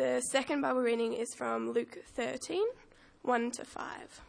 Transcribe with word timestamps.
The 0.00 0.22
second 0.22 0.62
Bible 0.62 0.80
reading 0.80 1.12
is 1.12 1.34
from 1.34 1.72
Luke 1.72 1.98
13 2.14 2.64
1 3.20 3.50
to 3.50 3.64
5. 3.66 4.20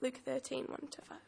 Luke 0.00 0.18
13 0.24 0.64
1 0.64 0.78
to 0.90 1.02
5. 1.02 1.18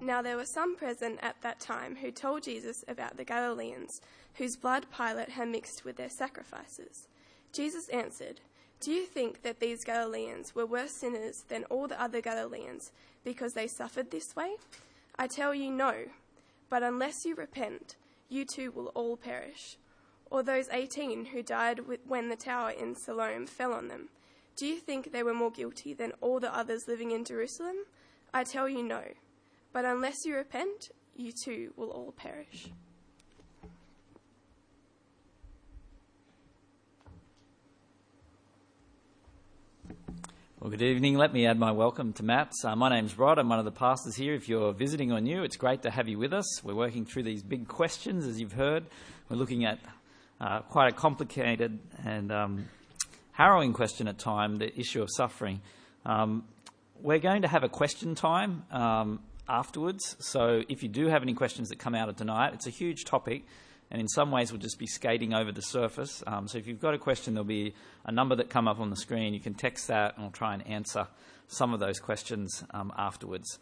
Now 0.00 0.22
there 0.22 0.38
were 0.38 0.46
some 0.46 0.76
present 0.76 1.18
at 1.20 1.36
that 1.42 1.60
time 1.60 1.96
who 1.96 2.10
told 2.10 2.44
Jesus 2.44 2.82
about 2.88 3.18
the 3.18 3.24
Galileans, 3.24 4.00
whose 4.36 4.56
blood 4.56 4.86
Pilate 4.96 5.28
had 5.28 5.50
mixed 5.50 5.84
with 5.84 5.96
their 5.96 6.08
sacrifices. 6.08 7.06
Jesus 7.52 7.86
answered, 7.90 8.40
Do 8.80 8.90
you 8.90 9.04
think 9.04 9.42
that 9.42 9.60
these 9.60 9.84
Galileans 9.84 10.54
were 10.54 10.64
worse 10.64 10.92
sinners 10.98 11.44
than 11.50 11.64
all 11.64 11.86
the 11.86 12.00
other 12.00 12.22
Galileans 12.22 12.92
because 13.24 13.52
they 13.52 13.66
suffered 13.66 14.10
this 14.10 14.34
way? 14.34 14.52
I 15.18 15.26
tell 15.26 15.54
you, 15.54 15.70
no. 15.70 16.06
But 16.68 16.82
unless 16.82 17.24
you 17.24 17.34
repent, 17.34 17.96
you 18.28 18.44
too 18.44 18.70
will 18.70 18.86
all 18.88 19.16
perish. 19.16 19.76
Or 20.30 20.42
those 20.42 20.68
18 20.70 21.26
who 21.26 21.42
died 21.42 21.80
when 22.06 22.28
the 22.28 22.36
tower 22.36 22.70
in 22.70 22.94
Siloam 22.94 23.46
fell 23.46 23.72
on 23.74 23.88
them. 23.88 24.08
Do 24.56 24.66
you 24.66 24.78
think 24.78 25.12
they 25.12 25.22
were 25.22 25.34
more 25.34 25.50
guilty 25.50 25.92
than 25.92 26.12
all 26.20 26.40
the 26.40 26.54
others 26.54 26.88
living 26.88 27.10
in 27.10 27.24
Jerusalem? 27.24 27.76
I 28.32 28.44
tell 28.44 28.68
you, 28.68 28.82
no. 28.82 29.02
But 29.72 29.84
unless 29.84 30.24
you 30.24 30.34
repent, 30.34 30.90
you 31.14 31.32
too 31.32 31.72
will 31.76 31.90
all 31.90 32.12
perish. 32.12 32.68
Well, 40.62 40.70
good 40.70 40.82
evening. 40.82 41.16
Let 41.16 41.32
me 41.32 41.44
add 41.44 41.58
my 41.58 41.72
welcome 41.72 42.12
to 42.12 42.22
Matt's. 42.22 42.64
Uh, 42.64 42.76
my 42.76 42.88
name's 42.88 43.18
Rod. 43.18 43.40
I'm 43.40 43.48
one 43.48 43.58
of 43.58 43.64
the 43.64 43.72
pastors 43.72 44.14
here. 44.14 44.32
If 44.32 44.48
you're 44.48 44.72
visiting 44.72 45.10
or 45.10 45.20
new, 45.20 45.42
it's 45.42 45.56
great 45.56 45.82
to 45.82 45.90
have 45.90 46.08
you 46.08 46.20
with 46.20 46.32
us. 46.32 46.62
We're 46.62 46.76
working 46.76 47.04
through 47.04 47.24
these 47.24 47.42
big 47.42 47.66
questions, 47.66 48.24
as 48.28 48.40
you've 48.40 48.52
heard. 48.52 48.84
We're 49.28 49.38
looking 49.38 49.64
at 49.64 49.80
uh, 50.40 50.60
quite 50.60 50.92
a 50.92 50.94
complicated 50.94 51.80
and 52.04 52.30
um, 52.30 52.68
harrowing 53.32 53.72
question 53.72 54.06
at 54.06 54.20
time, 54.20 54.58
the 54.58 54.72
issue 54.78 55.02
of 55.02 55.08
suffering. 55.10 55.62
Um, 56.06 56.44
we're 57.00 57.18
going 57.18 57.42
to 57.42 57.48
have 57.48 57.64
a 57.64 57.68
question 57.68 58.14
time 58.14 58.64
um, 58.70 59.18
afterwards. 59.48 60.14
So 60.20 60.62
if 60.68 60.84
you 60.84 60.88
do 60.88 61.08
have 61.08 61.22
any 61.22 61.34
questions 61.34 61.70
that 61.70 61.80
come 61.80 61.96
out 61.96 62.08
of 62.08 62.14
tonight, 62.14 62.54
it's 62.54 62.68
a 62.68 62.70
huge 62.70 63.04
topic 63.04 63.46
and 63.92 64.00
in 64.00 64.08
some 64.08 64.30
ways 64.30 64.50
we'll 64.50 64.60
just 64.60 64.78
be 64.78 64.86
skating 64.86 65.34
over 65.34 65.52
the 65.52 65.60
surface. 65.60 66.24
Um, 66.26 66.48
so 66.48 66.56
if 66.56 66.66
you've 66.66 66.80
got 66.80 66.94
a 66.94 66.98
question, 66.98 67.34
there'll 67.34 67.44
be 67.44 67.74
a 68.06 68.10
number 68.10 68.34
that 68.36 68.48
come 68.48 68.66
up 68.66 68.80
on 68.80 68.88
the 68.88 68.96
screen. 68.96 69.34
You 69.34 69.40
can 69.40 69.52
text 69.52 69.86
that, 69.88 70.14
and 70.14 70.24
we'll 70.24 70.32
try 70.32 70.54
and 70.54 70.66
answer 70.66 71.06
some 71.46 71.74
of 71.74 71.80
those 71.80 72.00
questions 72.00 72.64
um, 72.70 72.90
afterwards. 72.96 73.58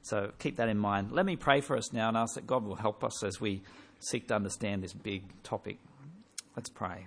So 0.00 0.32
keep 0.38 0.56
that 0.56 0.70
in 0.70 0.78
mind. 0.78 1.12
Let 1.12 1.26
me 1.26 1.36
pray 1.36 1.60
for 1.60 1.76
us 1.76 1.92
now 1.92 2.08
and 2.08 2.16
ask 2.16 2.34
that 2.34 2.46
God 2.46 2.64
will 2.64 2.76
help 2.76 3.04
us 3.04 3.22
as 3.22 3.42
we 3.42 3.62
seek 4.00 4.28
to 4.28 4.34
understand 4.34 4.82
this 4.82 4.94
big 4.94 5.22
topic. 5.42 5.78
Let's 6.56 6.70
pray. 6.70 7.06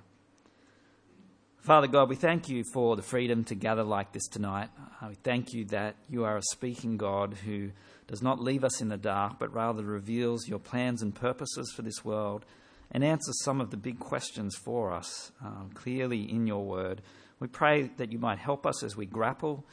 Father 1.58 1.88
God, 1.88 2.10
we 2.10 2.16
thank 2.16 2.48
you 2.48 2.64
for 2.64 2.96
the 2.96 3.02
freedom 3.02 3.44
to 3.46 3.56
gather 3.56 3.84
like 3.84 4.12
this 4.12 4.28
tonight. 4.28 4.70
Uh, 5.02 5.08
we 5.10 5.16
thank 5.16 5.52
you 5.52 5.66
that 5.66 5.96
you 6.10 6.26
are 6.26 6.38
a 6.38 6.44
speaking 6.44 6.98
God 6.98 7.34
who 7.44 7.72
does 8.08 8.22
not 8.22 8.40
leave 8.40 8.64
us 8.64 8.82
in 8.82 8.90
the 8.90 8.98
dark, 8.98 9.40
but 9.40 9.52
rather 9.52 9.84
reveals 9.84 10.48
your 10.48 10.60
plans 10.60 11.02
and 11.02 11.14
purposes 11.14 11.74
for 11.76 11.82
this 11.82 12.06
world 12.06 12.46
and 12.92 13.04
answer 13.04 13.32
some 13.44 13.62
of 13.62 13.72
the 13.72 13.78
big 13.78 14.00
questions 14.00 14.56
for 14.56 14.94
us 14.94 15.32
um, 15.44 15.72
clearly 15.74 16.22
in 16.22 16.48
your 16.48 16.66
word. 16.66 17.02
We 17.40 17.48
pray 17.48 17.92
that 17.98 18.12
you 18.12 18.20
might 18.20 18.40
help 18.40 18.66
us 18.66 18.84
as 18.84 18.96
we 18.96 19.06
grapple 19.06 19.66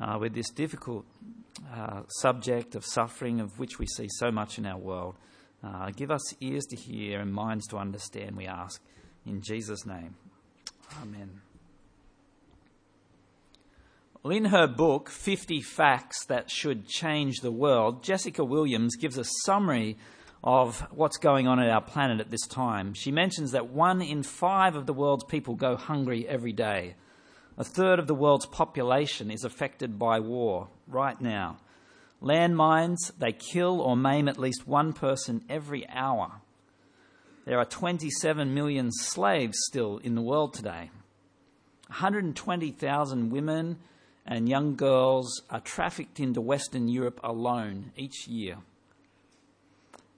uh, 0.00 0.18
with 0.20 0.34
this 0.34 0.50
difficult 0.50 1.06
uh, 1.74 2.02
subject 2.08 2.74
of 2.74 2.84
suffering, 2.84 3.40
of 3.40 3.58
which 3.58 3.78
we 3.78 3.86
see 3.86 4.08
so 4.08 4.30
much 4.30 4.58
in 4.58 4.66
our 4.66 4.78
world. 4.78 5.16
Uh, 5.62 5.90
give 5.90 6.10
us 6.10 6.34
ears 6.40 6.66
to 6.66 6.76
hear 6.76 7.20
and 7.20 7.32
minds 7.32 7.66
to 7.68 7.76
understand, 7.76 8.36
we 8.36 8.46
ask. 8.46 8.80
In 9.26 9.40
Jesus' 9.40 9.84
name. 9.84 10.14
Amen. 11.02 11.40
Well, 14.22 14.36
in 14.36 14.46
her 14.46 14.66
book, 14.66 15.08
50 15.08 15.60
Facts 15.62 16.24
That 16.26 16.50
Should 16.50 16.88
Change 16.88 17.40
the 17.40 17.52
World, 17.52 18.02
Jessica 18.02 18.44
Williams 18.44 18.96
gives 18.96 19.16
a 19.16 19.24
summary 19.44 19.96
of 20.42 20.80
what's 20.92 21.16
going 21.16 21.48
on 21.48 21.58
at 21.58 21.70
our 21.70 21.80
planet 21.80 22.20
at 22.20 22.30
this 22.30 22.46
time. 22.46 22.94
She 22.94 23.10
mentions 23.10 23.52
that 23.52 23.68
one 23.68 24.00
in 24.00 24.22
five 24.22 24.76
of 24.76 24.86
the 24.86 24.92
world's 24.92 25.24
people 25.24 25.54
go 25.54 25.76
hungry 25.76 26.26
every 26.28 26.52
day. 26.52 26.94
A 27.56 27.64
third 27.64 27.98
of 27.98 28.06
the 28.06 28.14
world's 28.14 28.46
population 28.46 29.30
is 29.30 29.44
affected 29.44 29.98
by 29.98 30.20
war 30.20 30.68
right 30.86 31.20
now. 31.20 31.58
Landmines, 32.22 33.12
they 33.18 33.32
kill 33.32 33.80
or 33.80 33.96
maim 33.96 34.28
at 34.28 34.38
least 34.38 34.66
one 34.66 34.92
person 34.92 35.44
every 35.48 35.88
hour. 35.88 36.40
There 37.44 37.58
are 37.58 37.64
27 37.64 38.54
million 38.54 38.92
slaves 38.92 39.58
still 39.66 39.98
in 39.98 40.14
the 40.14 40.22
world 40.22 40.54
today. 40.54 40.90
120,000 41.88 43.30
women 43.30 43.78
and 44.26 44.48
young 44.48 44.76
girls 44.76 45.42
are 45.48 45.60
trafficked 45.60 46.20
into 46.20 46.40
Western 46.40 46.86
Europe 46.86 47.18
alone 47.24 47.92
each 47.96 48.28
year 48.28 48.58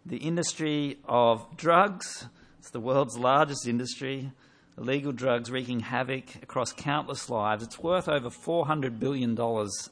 the 0.06 0.16
industry 0.16 0.98
of 1.04 1.56
drugs. 1.56 2.26
It's 2.58 2.70
the 2.70 2.80
world's 2.80 3.18
largest 3.18 3.66
industry. 3.66 4.32
Illegal 4.78 5.12
drugs 5.12 5.50
wreaking 5.50 5.80
havoc 5.80 6.36
across 6.42 6.72
countless 6.72 7.28
lives. 7.28 7.62
It's 7.62 7.78
worth 7.78 8.08
over 8.08 8.30
$400 8.30 8.98
billion 8.98 9.38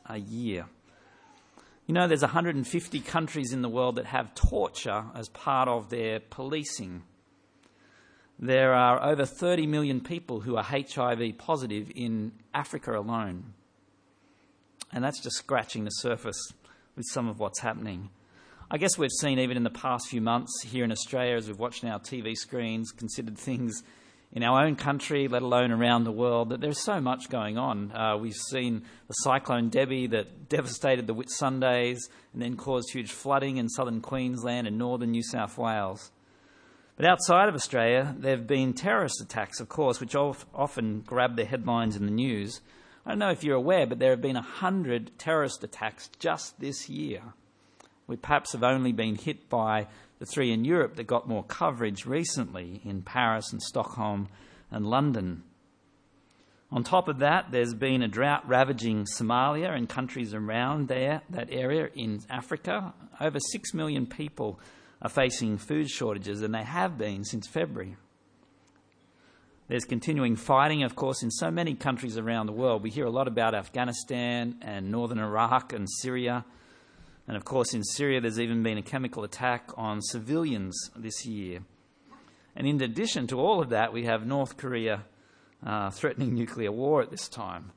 a 0.06 0.18
year. 0.18 0.66
You 1.86 1.94
know, 1.94 2.06
there's 2.06 2.22
150 2.22 3.00
countries 3.00 3.52
in 3.52 3.62
the 3.62 3.68
world 3.68 3.96
that 3.96 4.06
have 4.06 4.34
torture 4.34 5.04
as 5.14 5.28
part 5.30 5.68
of 5.68 5.88
their 5.88 6.20
policing. 6.20 7.02
There 8.38 8.72
are 8.74 9.02
over 9.02 9.24
30 9.24 9.66
million 9.66 10.00
people 10.00 10.40
who 10.40 10.56
are 10.56 10.62
HIV 10.62 11.38
positive 11.38 11.90
in 11.94 12.32
Africa 12.54 12.98
alone. 12.98 13.54
And 14.92 15.02
that's 15.02 15.20
just 15.20 15.36
scratching 15.36 15.84
the 15.84 15.90
surface 15.90 16.52
with 16.94 17.06
some 17.10 17.28
of 17.28 17.40
what's 17.40 17.60
happening. 17.60 18.10
I 18.70 18.76
guess 18.76 18.98
we've 18.98 19.10
seen 19.10 19.38
even 19.38 19.56
in 19.56 19.62
the 19.62 19.70
past 19.70 20.08
few 20.08 20.20
months 20.20 20.62
here 20.62 20.84
in 20.84 20.92
Australia, 20.92 21.36
as 21.36 21.48
we've 21.48 21.58
watched 21.58 21.82
on 21.84 21.90
our 21.90 21.98
TV 21.98 22.34
screens, 22.34 22.92
considered 22.92 23.38
things 23.38 23.82
in 24.30 24.42
our 24.42 24.62
own 24.62 24.76
country, 24.76 25.26
let 25.26 25.40
alone 25.40 25.72
around 25.72 26.04
the 26.04 26.12
world, 26.12 26.50
that 26.50 26.60
there's 26.60 26.78
so 26.78 27.00
much 27.00 27.30
going 27.30 27.56
on. 27.56 27.90
Uh, 27.92 28.18
we've 28.18 28.36
seen 28.36 28.82
the 29.06 29.14
cyclone 29.14 29.70
Debbie 29.70 30.08
that 30.08 30.50
devastated 30.50 31.06
the 31.06 31.14
Whitsundays 31.14 32.10
and 32.34 32.42
then 32.42 32.58
caused 32.58 32.92
huge 32.92 33.10
flooding 33.10 33.56
in 33.56 33.70
southern 33.70 34.02
Queensland 34.02 34.66
and 34.66 34.76
northern 34.76 35.12
New 35.12 35.22
South 35.22 35.56
Wales. 35.56 36.10
But 36.96 37.06
outside 37.06 37.48
of 37.48 37.54
Australia, 37.54 38.14
there 38.18 38.36
have 38.36 38.46
been 38.46 38.74
terrorist 38.74 39.22
attacks, 39.22 39.60
of 39.60 39.70
course, 39.70 39.98
which 39.98 40.14
often 40.14 41.00
grab 41.06 41.36
the 41.36 41.46
headlines 41.46 41.96
in 41.96 42.04
the 42.04 42.12
news. 42.12 42.60
I 43.06 43.12
don't 43.12 43.18
know 43.18 43.30
if 43.30 43.42
you're 43.42 43.56
aware, 43.56 43.86
but 43.86 43.98
there 43.98 44.10
have 44.10 44.20
been 44.20 44.34
100 44.34 45.12
terrorist 45.18 45.64
attacks 45.64 46.10
just 46.18 46.60
this 46.60 46.90
year. 46.90 47.22
We 48.08 48.16
perhaps 48.16 48.52
have 48.52 48.64
only 48.64 48.90
been 48.90 49.14
hit 49.14 49.48
by 49.48 49.86
the 50.18 50.26
three 50.26 50.50
in 50.50 50.64
Europe 50.64 50.96
that 50.96 51.06
got 51.06 51.28
more 51.28 51.44
coverage 51.44 52.06
recently 52.06 52.80
in 52.84 53.02
Paris 53.02 53.52
and 53.52 53.62
Stockholm 53.62 54.28
and 54.70 54.86
London. 54.86 55.44
On 56.72 56.82
top 56.82 57.08
of 57.08 57.18
that, 57.20 57.50
there's 57.50 57.74
been 57.74 58.02
a 58.02 58.08
drought 58.08 58.46
ravaging 58.48 59.06
Somalia 59.16 59.74
and 59.74 59.88
countries 59.88 60.34
around 60.34 60.88
there, 60.88 61.22
that 61.30 61.48
area 61.50 61.88
in 61.94 62.20
Africa. 62.28 62.92
Over 63.20 63.38
6 63.40 63.74
million 63.74 64.06
people 64.06 64.58
are 65.00 65.08
facing 65.08 65.56
food 65.56 65.88
shortages, 65.88 66.42
and 66.42 66.54
they 66.54 66.64
have 66.64 66.98
been 66.98 67.24
since 67.24 67.46
February. 67.46 67.96
There's 69.68 69.84
continuing 69.84 70.36
fighting, 70.36 70.82
of 70.82 70.96
course, 70.96 71.22
in 71.22 71.30
so 71.30 71.50
many 71.50 71.74
countries 71.74 72.16
around 72.16 72.46
the 72.46 72.52
world. 72.52 72.82
We 72.82 72.90
hear 72.90 73.04
a 73.04 73.10
lot 73.10 73.28
about 73.28 73.54
Afghanistan 73.54 74.56
and 74.62 74.90
northern 74.90 75.18
Iraq 75.18 75.74
and 75.74 75.86
Syria. 76.00 76.44
And 77.28 77.36
of 77.36 77.44
course, 77.44 77.74
in 77.74 77.84
Syria, 77.84 78.22
there's 78.22 78.40
even 78.40 78.62
been 78.62 78.78
a 78.78 78.82
chemical 78.82 79.22
attack 79.22 79.68
on 79.76 80.00
civilians 80.00 80.90
this 80.96 81.26
year. 81.26 81.60
And 82.56 82.66
in 82.66 82.80
addition 82.80 83.26
to 83.26 83.38
all 83.38 83.60
of 83.60 83.68
that, 83.68 83.92
we 83.92 84.06
have 84.06 84.26
North 84.26 84.56
Korea 84.56 85.04
uh, 85.64 85.90
threatening 85.90 86.34
nuclear 86.34 86.72
war 86.72 87.02
at 87.02 87.10
this 87.10 87.28
time. 87.28 87.72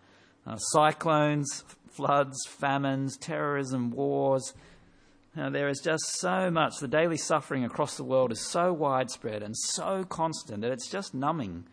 Uh, 0.48 0.56
cyclones, 0.56 1.66
floods, 1.90 2.38
famines, 2.48 3.18
terrorism, 3.18 3.92
wars. 3.92 4.54
Now, 5.36 5.50
there 5.50 5.68
is 5.68 5.82
just 5.84 6.20
so 6.20 6.50
much, 6.50 6.80
the 6.80 6.88
daily 6.88 7.18
suffering 7.18 7.66
across 7.66 7.98
the 7.98 8.06
world 8.06 8.32
is 8.32 8.40
so 8.40 8.72
widespread 8.72 9.44
and 9.44 9.56
so 9.56 10.06
constant 10.06 10.62
that 10.62 10.72
it's 10.72 10.90
just 10.90 11.14
numbing. 11.14 11.66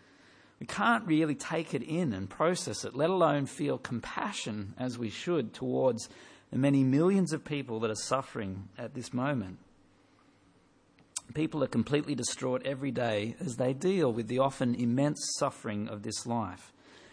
We 0.59 0.67
can't 0.67 1.07
really 1.07 1.37
take 1.37 1.75
it 1.75 1.83
in 1.83 2.13
and 2.13 2.29
process 2.29 2.85
it, 2.85 2.97
let 2.97 3.11
alone 3.11 3.47
feel 3.47 3.79
compassion 3.79 4.75
as 4.79 4.99
we 4.99 5.11
should 5.11 5.55
towards 5.55 6.09
the 6.51 6.59
many 6.59 6.83
millions 6.83 7.33
of 7.33 7.45
people 7.45 7.81
that 7.81 7.91
are 7.91 7.95
suffering 7.95 8.69
at 8.79 8.95
this 8.95 9.13
moment. 9.13 9.59
People 11.35 11.63
are 11.63 11.69
completely 11.69 12.15
distraught 12.15 12.63
every 12.65 12.91
day 12.91 13.37
as 13.39 13.57
they 13.57 13.75
deal 13.75 14.13
with 14.13 14.29
the 14.29 14.39
often 14.39 14.75
immense 14.75 15.21
suffering 15.39 15.89
of 15.89 16.03
this 16.03 16.27
life. 16.27 16.73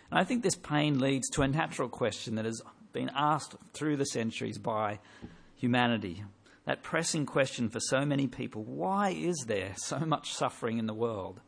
And 0.10 0.20
I 0.20 0.24
think 0.24 0.42
this 0.42 0.56
pain 0.56 1.00
leads 1.00 1.30
to 1.32 1.42
a 1.42 1.48
natural 1.48 1.90
question 1.90 2.36
that 2.36 2.46
has 2.46 2.62
been 2.94 3.12
asked 3.14 3.56
through 3.74 3.98
the 3.98 4.06
centuries 4.06 4.58
by 4.58 5.00
humanity. 5.56 6.24
That 6.66 6.82
pressing 6.82 7.26
question 7.26 7.70
for 7.70 7.80
so 7.80 8.06
many 8.06 8.28
people 8.28 8.64
why 8.64 9.10
is 9.10 9.46
there 9.48 9.74
so 9.76 10.00
much 10.00 10.34
suffering 10.34 10.78
in 10.78 10.88
the 10.88 10.94
world? 10.94 11.42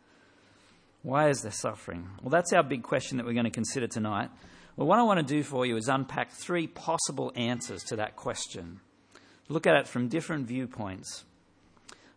Why 1.03 1.29
is 1.29 1.41
there 1.41 1.51
suffering? 1.51 2.09
Well, 2.21 2.31
that's 2.31 2.51
our 2.51 2.63
big 2.63 2.83
question 2.83 3.17
that 3.17 3.25
we're 3.25 3.33
going 3.33 3.45
to 3.45 3.49
consider 3.49 3.87
tonight. 3.87 4.29
Well, 4.77 4.87
what 4.87 4.99
I 4.99 5.03
want 5.03 5.19
to 5.19 5.25
do 5.25 5.41
for 5.41 5.65
you 5.65 5.75
is 5.75 5.87
unpack 5.87 6.29
three 6.29 6.67
possible 6.67 7.31
answers 7.35 7.83
to 7.85 7.95
that 7.95 8.15
question. 8.15 8.79
Look 9.49 9.65
at 9.65 9.75
it 9.75 9.87
from 9.87 10.07
different 10.07 10.45
viewpoints. 10.45 11.25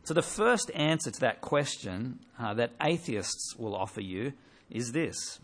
So, 0.04 0.12
the 0.12 0.20
first 0.20 0.70
answer 0.74 1.10
to 1.10 1.20
that 1.20 1.40
question 1.40 2.18
uh, 2.38 2.52
that 2.54 2.72
atheists 2.82 3.56
will 3.56 3.74
offer 3.74 4.02
you 4.02 4.34
is 4.68 4.92
this 4.92 5.40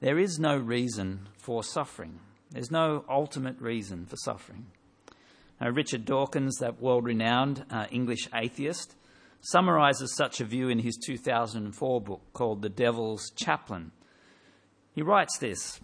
there 0.00 0.18
is 0.18 0.38
no 0.38 0.56
reason 0.56 1.28
for 1.36 1.62
suffering, 1.62 2.20
there's 2.50 2.70
no 2.70 3.04
ultimate 3.06 3.60
reason 3.60 4.06
for 4.06 4.16
suffering. 4.16 4.66
Now, 5.60 5.68
Richard 5.68 6.06
Dawkins, 6.06 6.56
that 6.56 6.80
world 6.80 7.04
renowned 7.04 7.66
uh, 7.70 7.84
English 7.90 8.30
atheist, 8.34 8.94
summarizes 9.42 10.16
such 10.16 10.40
a 10.40 10.46
view 10.46 10.70
in 10.70 10.78
his 10.78 10.96
2004 11.04 12.00
book 12.00 12.22
called 12.32 12.62
The 12.62 12.70
Devil's 12.70 13.30
Chaplain. 13.36 13.92
He 14.94 15.02
writes 15.02 15.36
this 15.36 15.80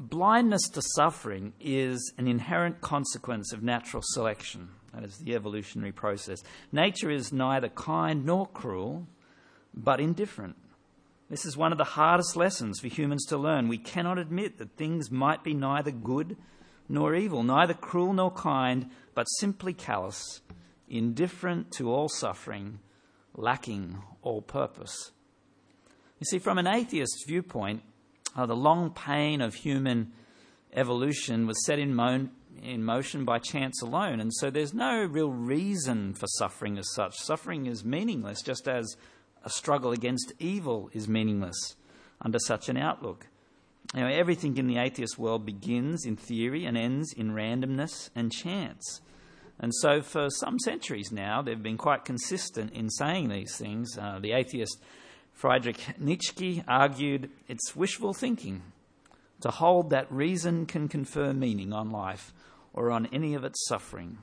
Blindness 0.00 0.68
to 0.74 0.82
suffering 0.94 1.54
is 1.60 2.12
an 2.18 2.28
inherent 2.28 2.80
consequence 2.80 3.52
of 3.52 3.64
natural 3.64 4.02
selection. 4.04 4.68
That 4.94 5.02
is 5.02 5.18
the 5.18 5.34
evolutionary 5.34 5.92
process. 5.92 6.42
Nature 6.70 7.10
is 7.10 7.32
neither 7.32 7.68
kind 7.68 8.24
nor 8.24 8.46
cruel, 8.46 9.08
but 9.74 10.00
indifferent. 10.00 10.56
This 11.28 11.44
is 11.44 11.56
one 11.56 11.72
of 11.72 11.78
the 11.78 11.84
hardest 11.84 12.36
lessons 12.36 12.80
for 12.80 12.86
humans 12.86 13.26
to 13.26 13.36
learn. 13.36 13.68
We 13.68 13.78
cannot 13.78 14.18
admit 14.18 14.58
that 14.58 14.76
things 14.76 15.10
might 15.10 15.42
be 15.42 15.52
neither 15.52 15.90
good 15.90 16.36
nor 16.88 17.14
evil, 17.14 17.42
neither 17.42 17.74
cruel 17.74 18.12
nor 18.12 18.30
kind, 18.30 18.90
but 19.14 19.24
simply 19.24 19.74
callous, 19.74 20.40
indifferent 20.88 21.72
to 21.72 21.92
all 21.92 22.08
suffering, 22.08 22.78
lacking 23.34 24.00
all 24.22 24.42
purpose. 24.42 25.10
You 26.18 26.24
see, 26.24 26.38
from 26.38 26.56
an 26.56 26.66
atheist 26.66 27.24
viewpoint, 27.26 27.82
uh, 28.38 28.46
the 28.46 28.54
long 28.54 28.90
pain 28.90 29.40
of 29.40 29.52
human 29.52 30.12
evolution 30.72 31.44
was 31.44 31.66
set 31.66 31.80
in, 31.80 31.92
mo- 31.92 32.28
in 32.62 32.84
motion 32.84 33.24
by 33.24 33.40
chance 33.40 33.82
alone, 33.82 34.20
and 34.20 34.32
so 34.32 34.48
there's 34.48 34.72
no 34.72 35.04
real 35.04 35.32
reason 35.32 36.14
for 36.14 36.28
suffering 36.28 36.78
as 36.78 36.88
such. 36.94 37.18
Suffering 37.18 37.66
is 37.66 37.84
meaningless, 37.84 38.40
just 38.40 38.68
as 38.68 38.96
a 39.44 39.50
struggle 39.50 39.90
against 39.90 40.32
evil 40.38 40.88
is 40.92 41.08
meaningless 41.08 41.74
under 42.22 42.38
such 42.38 42.68
an 42.68 42.76
outlook. 42.76 43.26
You 43.92 44.02
know, 44.02 44.08
everything 44.08 44.56
in 44.56 44.68
the 44.68 44.78
atheist 44.78 45.18
world 45.18 45.44
begins 45.44 46.06
in 46.06 46.14
theory 46.14 46.64
and 46.64 46.78
ends 46.78 47.12
in 47.12 47.32
randomness 47.32 48.10
and 48.14 48.30
chance. 48.30 49.00
And 49.58 49.74
so, 49.74 50.00
for 50.00 50.30
some 50.30 50.60
centuries 50.60 51.10
now, 51.10 51.42
they've 51.42 51.60
been 51.60 51.76
quite 51.76 52.04
consistent 52.04 52.72
in 52.72 52.88
saying 52.88 53.30
these 53.30 53.56
things. 53.56 53.98
Uh, 53.98 54.20
the 54.20 54.32
atheist 54.32 54.80
Friedrich 55.38 56.00
Nietzsche 56.00 56.64
argued 56.66 57.30
it's 57.46 57.76
wishful 57.76 58.12
thinking 58.12 58.62
to 59.40 59.50
hold 59.50 59.90
that 59.90 60.10
reason 60.10 60.66
can 60.66 60.88
confer 60.88 61.32
meaning 61.32 61.72
on 61.72 61.90
life 61.90 62.34
or 62.72 62.90
on 62.90 63.06
any 63.12 63.34
of 63.34 63.44
its 63.44 63.64
suffering. 63.68 64.18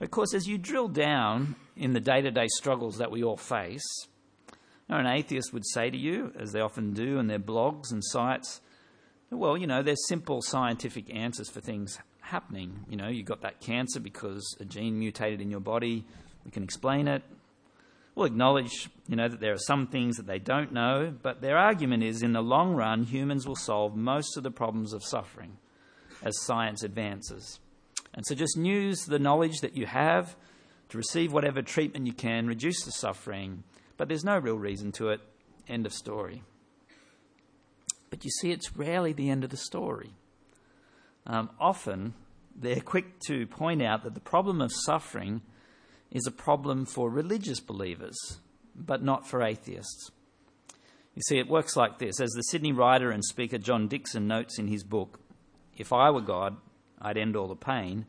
Of 0.00 0.10
course, 0.10 0.34
as 0.34 0.48
you 0.48 0.58
drill 0.58 0.88
down 0.88 1.54
in 1.76 1.92
the 1.92 2.00
day 2.00 2.20
to 2.20 2.32
day 2.32 2.48
struggles 2.48 2.98
that 2.98 3.12
we 3.12 3.22
all 3.22 3.36
face, 3.36 3.84
know, 4.88 4.96
an 4.96 5.06
atheist 5.06 5.52
would 5.52 5.64
say 5.66 5.90
to 5.90 5.96
you, 5.96 6.32
as 6.36 6.50
they 6.50 6.60
often 6.60 6.92
do 6.92 7.20
in 7.20 7.28
their 7.28 7.38
blogs 7.38 7.92
and 7.92 8.02
sites, 8.04 8.60
well, 9.30 9.56
you 9.56 9.68
know, 9.68 9.80
there's 9.80 10.08
simple 10.08 10.42
scientific 10.42 11.14
answers 11.14 11.48
for 11.48 11.60
things 11.60 11.98
happening. 12.20 12.84
You 12.88 12.96
know, 12.96 13.08
you 13.08 13.22
got 13.22 13.42
that 13.42 13.60
cancer 13.60 14.00
because 14.00 14.56
a 14.58 14.64
gene 14.64 14.98
mutated 14.98 15.40
in 15.40 15.50
your 15.50 15.60
body. 15.60 16.04
We 16.44 16.50
can 16.50 16.64
explain 16.64 17.06
it. 17.08 17.22
We'll 18.14 18.26
acknowledge, 18.26 18.88
you 19.08 19.16
know, 19.16 19.28
that 19.28 19.40
there 19.40 19.52
are 19.52 19.58
some 19.58 19.88
things 19.88 20.16
that 20.16 20.26
they 20.26 20.38
don't 20.38 20.72
know, 20.72 21.12
but 21.20 21.40
their 21.40 21.58
argument 21.58 22.04
is 22.04 22.22
in 22.22 22.32
the 22.32 22.42
long 22.42 22.74
run, 22.74 23.02
humans 23.02 23.46
will 23.46 23.56
solve 23.56 23.96
most 23.96 24.36
of 24.36 24.44
the 24.44 24.52
problems 24.52 24.92
of 24.92 25.04
suffering 25.04 25.56
as 26.22 26.40
science 26.42 26.84
advances. 26.84 27.58
And 28.14 28.24
so 28.24 28.36
just 28.36 28.56
use 28.56 29.04
the 29.04 29.18
knowledge 29.18 29.60
that 29.60 29.76
you 29.76 29.86
have 29.86 30.36
to 30.90 30.96
receive 30.96 31.32
whatever 31.32 31.60
treatment 31.60 32.06
you 32.06 32.12
can, 32.12 32.46
reduce 32.46 32.84
the 32.84 32.92
suffering, 32.92 33.64
but 33.96 34.06
there's 34.06 34.24
no 34.24 34.38
real 34.38 34.56
reason 34.56 34.92
to 34.92 35.08
it. 35.08 35.20
End 35.66 35.86
of 35.86 35.92
story. 35.92 36.42
But 38.10 38.24
you 38.24 38.30
see, 38.30 38.52
it's 38.52 38.76
rarely 38.76 39.12
the 39.12 39.28
end 39.28 39.42
of 39.42 39.50
the 39.50 39.56
story. 39.56 40.12
Um, 41.26 41.50
often, 41.58 42.14
they're 42.54 42.80
quick 42.80 43.18
to 43.26 43.46
point 43.48 43.82
out 43.82 44.04
that 44.04 44.14
the 44.14 44.20
problem 44.20 44.60
of 44.60 44.70
suffering 44.72 45.42
is 46.14 46.26
a 46.26 46.30
problem 46.30 46.86
for 46.86 47.10
religious 47.10 47.60
believers, 47.60 48.16
but 48.74 49.02
not 49.02 49.28
for 49.28 49.42
atheists. 49.42 50.10
You 51.14 51.22
see, 51.28 51.38
it 51.38 51.48
works 51.48 51.76
like 51.76 51.98
this. 51.98 52.20
As 52.20 52.30
the 52.30 52.42
Sydney 52.42 52.72
writer 52.72 53.10
and 53.10 53.24
speaker 53.24 53.58
John 53.58 53.88
Dixon 53.88 54.26
notes 54.26 54.58
in 54.58 54.68
his 54.68 54.84
book, 54.84 55.20
If 55.76 55.92
I 55.92 56.10
Were 56.10 56.20
God, 56.20 56.56
I'd 57.02 57.18
end 57.18 57.36
all 57.36 57.48
the 57.48 57.56
pain. 57.56 58.06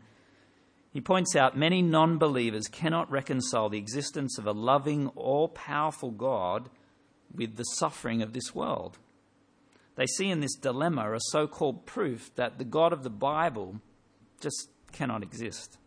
He 0.94 1.02
points 1.02 1.36
out 1.36 1.58
many 1.58 1.82
non 1.82 2.18
believers 2.18 2.68
cannot 2.68 3.12
reconcile 3.12 3.70
the 3.70 3.78
existence 3.78 4.38
of 4.38 4.48
a 4.48 4.54
loving, 4.54 5.10
all 5.10 5.50
powerful 5.50 6.12
God 6.12 6.70
with 7.34 7.58
the 7.58 7.64
suffering 7.64 8.22
of 8.22 8.34
this 8.34 8.56
world. 8.56 8.98
They 9.96 10.06
see 10.06 10.30
in 10.30 10.40
this 10.40 10.56
dilemma 10.56 11.14
a 11.14 11.20
so 11.32 11.48
called 11.48 11.86
proof 11.86 12.34
that 12.36 12.58
the 12.58 12.64
God 12.64 12.94
of 12.94 13.04
the 13.04 13.10
Bible 13.10 13.82
just 14.40 14.70
cannot 14.92 15.24
exist. 15.24 15.78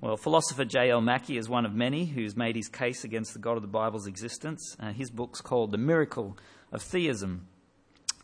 Well, 0.00 0.16
philosopher 0.16 0.64
J.L. 0.64 1.00
Mackie 1.00 1.36
is 1.36 1.48
one 1.48 1.64
of 1.64 1.74
many 1.74 2.06
who's 2.06 2.36
made 2.36 2.56
his 2.56 2.68
case 2.68 3.04
against 3.04 3.34
the 3.34 3.38
God 3.38 3.56
of 3.56 3.62
the 3.62 3.68
Bible's 3.68 4.06
existence. 4.06 4.76
Uh, 4.80 4.92
his 4.92 5.10
book's 5.10 5.40
called 5.40 5.70
The 5.70 5.78
Miracle 5.78 6.36
of 6.72 6.82
Theism. 6.82 7.46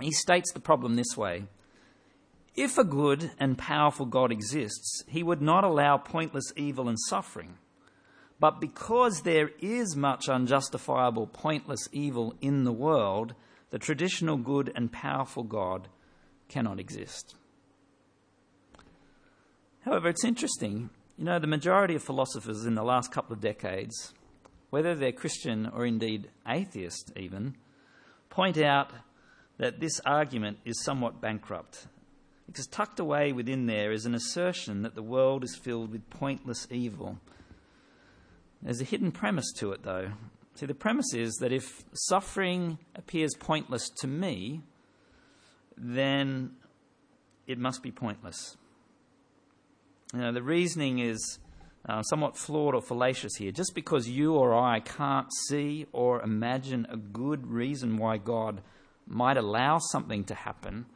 He 0.00 0.10
states 0.10 0.52
the 0.52 0.60
problem 0.60 0.96
this 0.96 1.16
way 1.16 1.44
if 2.58 2.76
a 2.76 2.82
good 2.82 3.30
and 3.38 3.56
powerful 3.56 4.04
God 4.04 4.32
exists, 4.32 5.04
he 5.06 5.22
would 5.22 5.40
not 5.40 5.62
allow 5.62 5.96
pointless 5.96 6.52
evil 6.56 6.88
and 6.88 6.98
suffering. 6.98 7.56
But 8.40 8.60
because 8.60 9.22
there 9.22 9.50
is 9.60 9.94
much 9.94 10.28
unjustifiable, 10.28 11.28
pointless 11.28 11.88
evil 11.92 12.34
in 12.40 12.64
the 12.64 12.72
world, 12.72 13.34
the 13.70 13.78
traditional 13.78 14.36
good 14.36 14.72
and 14.74 14.90
powerful 14.90 15.44
God 15.44 15.86
cannot 16.48 16.80
exist. 16.80 17.36
However, 19.84 20.08
it's 20.08 20.24
interesting. 20.24 20.90
You 21.18 21.24
know, 21.24 21.40
the 21.40 21.48
majority 21.48 21.96
of 21.96 22.02
philosophers 22.04 22.64
in 22.64 22.76
the 22.76 22.84
last 22.84 23.10
couple 23.10 23.32
of 23.32 23.40
decades, 23.40 24.14
whether 24.70 24.94
they're 24.94 25.10
Christian 25.10 25.66
or 25.66 25.84
indeed 25.84 26.30
atheist 26.46 27.12
even, 27.16 27.56
point 28.30 28.56
out 28.56 28.92
that 29.58 29.80
this 29.80 30.00
argument 30.06 30.58
is 30.64 30.80
somewhat 30.84 31.20
bankrupt 31.20 31.88
because 32.46 32.66
tucked 32.66 32.98
away 32.98 33.32
within 33.32 33.66
there 33.66 33.92
is 33.92 34.06
an 34.06 34.14
assertion 34.14 34.82
that 34.82 34.94
the 34.94 35.02
world 35.02 35.44
is 35.44 35.54
filled 35.56 35.92
with 35.92 36.08
pointless 36.08 36.66
evil. 36.70 37.18
There's 38.62 38.80
a 38.80 38.84
hidden 38.84 39.12
premise 39.12 39.52
to 39.58 39.72
it, 39.72 39.82
though. 39.82 40.12
See, 40.54 40.66
the 40.66 40.74
premise 40.74 41.14
is 41.14 41.34
that 41.40 41.52
if 41.52 41.84
suffering 41.92 42.78
appears 42.96 43.34
pointless 43.38 43.90
to 43.98 44.06
me, 44.06 44.62
then 45.76 46.52
it 47.46 47.58
must 47.58 47.82
be 47.82 47.90
pointless. 47.90 48.56
The 50.12 50.42
reasoning 50.42 51.00
is 51.00 51.38
uh, 51.88 52.02
somewhat 52.02 52.36
flawed 52.36 52.74
or 52.74 52.80
fallacious 52.80 53.36
here. 53.36 53.50
Just 53.50 53.74
because 53.74 54.08
you 54.08 54.34
or 54.34 54.54
I 54.54 54.80
can't 54.80 55.28
see 55.46 55.86
or 55.92 56.22
imagine 56.22 56.86
a 56.90 56.96
good 56.96 57.46
reason 57.46 57.98
why 57.98 58.18
God 58.18 58.62
might 59.06 59.36
allow 59.36 59.78
something 59.78 60.24
to 60.24 60.34
happen 60.34 60.86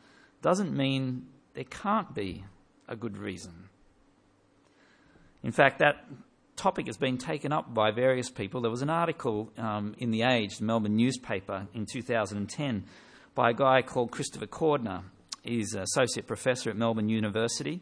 doesn't 0.42 0.74
mean 0.74 1.26
there 1.54 1.64
can't 1.64 2.14
be 2.14 2.44
a 2.88 2.96
good 2.96 3.16
reason. 3.16 3.68
In 5.42 5.52
fact, 5.52 5.78
that 5.80 6.04
topic 6.56 6.86
has 6.86 6.96
been 6.96 7.18
taken 7.18 7.52
up 7.52 7.72
by 7.72 7.90
various 7.90 8.30
people. 8.30 8.60
There 8.60 8.70
was 8.70 8.82
an 8.82 8.90
article 8.90 9.52
um, 9.56 9.94
in 9.98 10.10
The 10.10 10.22
Age, 10.22 10.58
the 10.58 10.64
Melbourne 10.64 10.96
newspaper, 10.96 11.66
in 11.74 11.86
2010 11.86 12.84
by 13.34 13.50
a 13.50 13.54
guy 13.54 13.82
called 13.82 14.10
Christopher 14.10 14.46
Cordner. 14.46 15.02
He's 15.42 15.74
associate 15.74 16.26
professor 16.26 16.70
at 16.70 16.76
Melbourne 16.76 17.08
University. 17.08 17.80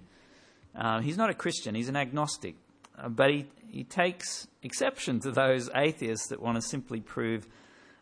Uh, 0.75 1.01
he's 1.01 1.17
not 1.17 1.31
a 1.31 1.35
Christian, 1.35 1.75
he's 1.75 1.89
an 1.89 1.97
agnostic. 1.97 2.57
Uh, 2.99 3.09
but 3.09 3.31
he, 3.31 3.47
he 3.69 3.85
takes 3.85 4.47
exception 4.63 5.21
to 5.21 5.31
those 5.31 5.71
atheists 5.75 6.29
that 6.29 6.41
want 6.41 6.57
to 6.57 6.63
simply 6.63 7.01
prove 7.01 7.47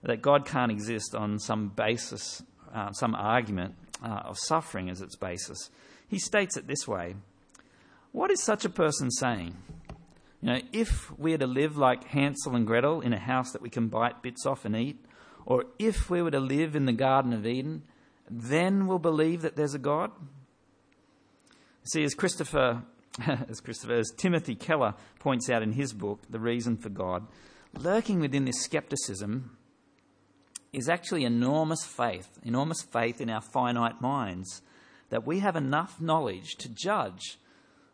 that 0.02 0.22
God 0.22 0.46
can't 0.46 0.70
exist 0.70 1.14
on 1.14 1.38
some 1.38 1.68
basis, 1.68 2.42
uh, 2.74 2.92
some 2.92 3.14
argument 3.14 3.74
uh, 4.02 4.22
of 4.24 4.38
suffering 4.38 4.90
as 4.90 5.00
its 5.00 5.16
basis. 5.16 5.70
He 6.08 6.18
states 6.18 6.56
it 6.56 6.66
this 6.66 6.86
way 6.86 7.16
What 8.12 8.30
is 8.30 8.42
such 8.42 8.64
a 8.64 8.70
person 8.70 9.10
saying? 9.10 9.56
You 10.40 10.52
know, 10.52 10.60
if 10.72 11.16
we 11.18 11.34
are 11.34 11.38
to 11.38 11.46
live 11.48 11.76
like 11.76 12.04
Hansel 12.04 12.54
and 12.54 12.66
Gretel 12.66 13.00
in 13.00 13.12
a 13.12 13.18
house 13.18 13.52
that 13.52 13.62
we 13.62 13.70
can 13.70 13.88
bite 13.88 14.22
bits 14.22 14.46
off 14.46 14.64
and 14.64 14.76
eat, 14.76 15.04
or 15.44 15.64
if 15.78 16.08
we 16.08 16.22
were 16.22 16.30
to 16.30 16.40
live 16.40 16.76
in 16.76 16.86
the 16.86 16.92
Garden 16.92 17.32
of 17.32 17.44
Eden, 17.44 17.82
then 18.30 18.86
we'll 18.86 19.00
believe 19.00 19.42
that 19.42 19.56
there's 19.56 19.74
a 19.74 19.78
God? 19.78 20.12
See, 21.90 22.04
as 22.04 22.14
Christopher, 22.14 22.82
as 23.48 23.60
Christopher, 23.60 23.94
as 23.94 24.12
Timothy 24.14 24.54
Keller 24.54 24.94
points 25.20 25.48
out 25.48 25.62
in 25.62 25.72
his 25.72 25.94
book, 25.94 26.20
The 26.28 26.38
Reason 26.38 26.76
for 26.76 26.90
God, 26.90 27.26
lurking 27.72 28.20
within 28.20 28.44
this 28.44 28.60
skepticism 28.60 29.56
is 30.70 30.86
actually 30.86 31.24
enormous 31.24 31.84
faith, 31.86 32.28
enormous 32.42 32.82
faith 32.82 33.22
in 33.22 33.30
our 33.30 33.40
finite 33.40 34.02
minds, 34.02 34.60
that 35.08 35.26
we 35.26 35.38
have 35.38 35.56
enough 35.56 35.98
knowledge 35.98 36.56
to 36.58 36.68
judge 36.68 37.38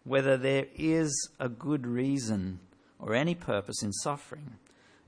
whether 0.03 0.37
there 0.37 0.67
is 0.75 1.31
a 1.39 1.49
good 1.49 1.87
reason 1.87 2.59
or 2.99 3.15
any 3.15 3.37
purpose 3.37 3.81
in 3.81 3.93
suffering. 3.93 4.57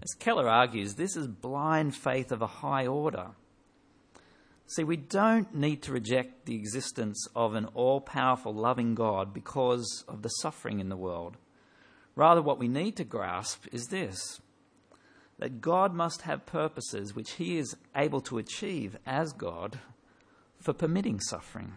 As 0.00 0.14
Keller 0.14 0.48
argues, 0.48 0.94
this 0.94 1.16
is 1.16 1.26
blind 1.26 1.96
faith 1.96 2.30
of 2.30 2.40
a 2.40 2.46
high 2.46 2.86
order. 2.86 3.30
See, 4.68 4.82
we 4.82 4.96
don't 4.96 5.54
need 5.54 5.82
to 5.82 5.92
reject 5.92 6.46
the 6.46 6.56
existence 6.56 7.28
of 7.36 7.54
an 7.54 7.66
all 7.66 8.00
powerful, 8.00 8.52
loving 8.52 8.94
God 8.94 9.32
because 9.32 10.04
of 10.08 10.22
the 10.22 10.28
suffering 10.28 10.80
in 10.80 10.88
the 10.88 10.96
world. 10.96 11.36
Rather, 12.16 12.42
what 12.42 12.58
we 12.58 12.66
need 12.66 12.96
to 12.96 13.04
grasp 13.04 13.66
is 13.72 13.86
this 13.86 14.40
that 15.38 15.60
God 15.60 15.94
must 15.94 16.22
have 16.22 16.46
purposes 16.46 17.14
which 17.14 17.32
He 17.32 17.58
is 17.58 17.76
able 17.94 18.22
to 18.22 18.38
achieve 18.38 18.96
as 19.06 19.32
God 19.32 19.78
for 20.58 20.72
permitting 20.72 21.20
suffering. 21.20 21.74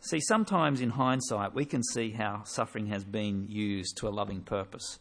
See, 0.00 0.20
sometimes 0.20 0.80
in 0.80 0.90
hindsight, 0.90 1.54
we 1.54 1.64
can 1.64 1.82
see 1.84 2.10
how 2.10 2.42
suffering 2.44 2.86
has 2.86 3.04
been 3.04 3.46
used 3.48 3.98
to 3.98 4.08
a 4.08 4.10
loving 4.10 4.40
purpose. 4.40 4.98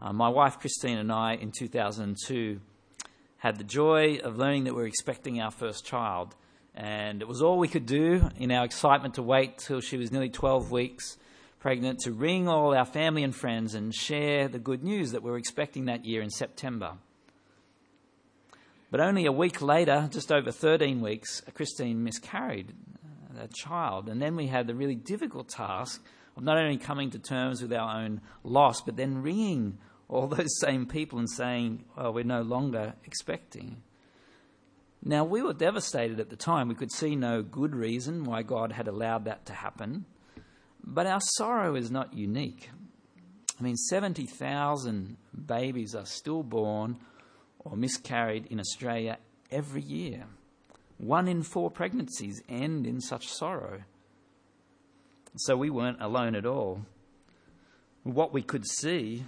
Uh, 0.00 0.12
my 0.12 0.28
wife 0.28 0.58
Christine 0.58 0.98
and 0.98 1.12
I, 1.12 1.34
in 1.34 1.52
2002, 1.52 2.60
had 3.46 3.58
the 3.58 3.64
joy 3.64 4.16
of 4.24 4.36
learning 4.36 4.64
that 4.64 4.74
we 4.74 4.82
were 4.82 4.88
expecting 4.88 5.40
our 5.40 5.52
first 5.52 5.84
child. 5.84 6.34
And 6.74 7.22
it 7.22 7.28
was 7.28 7.42
all 7.42 7.58
we 7.58 7.68
could 7.68 7.86
do 7.86 8.28
in 8.40 8.50
our 8.50 8.64
excitement 8.64 9.14
to 9.14 9.22
wait 9.22 9.58
till 9.58 9.80
she 9.80 9.96
was 9.96 10.10
nearly 10.10 10.30
12 10.30 10.72
weeks 10.72 11.16
pregnant 11.60 12.00
to 12.00 12.10
ring 12.10 12.48
all 12.48 12.74
our 12.74 12.84
family 12.84 13.22
and 13.22 13.32
friends 13.32 13.76
and 13.76 13.94
share 13.94 14.48
the 14.48 14.58
good 14.58 14.82
news 14.82 15.12
that 15.12 15.22
we 15.22 15.30
were 15.30 15.38
expecting 15.38 15.84
that 15.84 16.04
year 16.04 16.22
in 16.22 16.30
September. 16.30 16.94
But 18.90 18.98
only 18.98 19.26
a 19.26 19.32
week 19.32 19.62
later, 19.62 20.08
just 20.10 20.32
over 20.32 20.50
13 20.50 21.00
weeks, 21.00 21.40
Christine 21.54 22.02
miscarried 22.02 22.72
uh, 23.38 23.44
a 23.44 23.48
child. 23.48 24.08
And 24.08 24.20
then 24.20 24.34
we 24.34 24.48
had 24.48 24.66
the 24.66 24.74
really 24.74 24.96
difficult 24.96 25.50
task 25.50 26.04
of 26.36 26.42
not 26.42 26.58
only 26.58 26.78
coming 26.78 27.10
to 27.10 27.20
terms 27.20 27.62
with 27.62 27.72
our 27.72 28.00
own 28.00 28.22
loss, 28.42 28.80
but 28.80 28.96
then 28.96 29.22
ringing 29.22 29.78
all 30.08 30.26
those 30.28 30.58
same 30.60 30.86
people 30.86 31.18
and 31.18 31.30
saying, 31.30 31.84
well, 31.96 32.12
we're 32.12 32.24
no 32.24 32.42
longer 32.42 32.94
expecting. 33.04 33.82
Now, 35.02 35.24
we 35.24 35.42
were 35.42 35.52
devastated 35.52 36.18
at 36.20 36.30
the 36.30 36.36
time. 36.36 36.68
We 36.68 36.74
could 36.74 36.92
see 36.92 37.14
no 37.14 37.42
good 37.42 37.74
reason 37.76 38.24
why 38.24 38.42
God 38.42 38.72
had 38.72 38.88
allowed 38.88 39.24
that 39.26 39.46
to 39.46 39.52
happen. 39.52 40.04
But 40.82 41.06
our 41.06 41.20
sorrow 41.20 41.74
is 41.74 41.90
not 41.90 42.14
unique. 42.14 42.70
I 43.58 43.62
mean, 43.62 43.76
70,000 43.76 45.16
babies 45.46 45.94
are 45.94 46.06
stillborn 46.06 46.96
or 47.60 47.76
miscarried 47.76 48.46
in 48.46 48.60
Australia 48.60 49.18
every 49.50 49.82
year. 49.82 50.26
One 50.98 51.28
in 51.28 51.42
four 51.42 51.70
pregnancies 51.70 52.42
end 52.48 52.86
in 52.86 53.00
such 53.00 53.28
sorrow. 53.28 53.82
So 55.36 55.56
we 55.56 55.70
weren't 55.70 56.00
alone 56.00 56.34
at 56.34 56.46
all. 56.46 56.82
What 58.02 58.32
we 58.32 58.42
could 58.42 58.66
see 58.66 59.24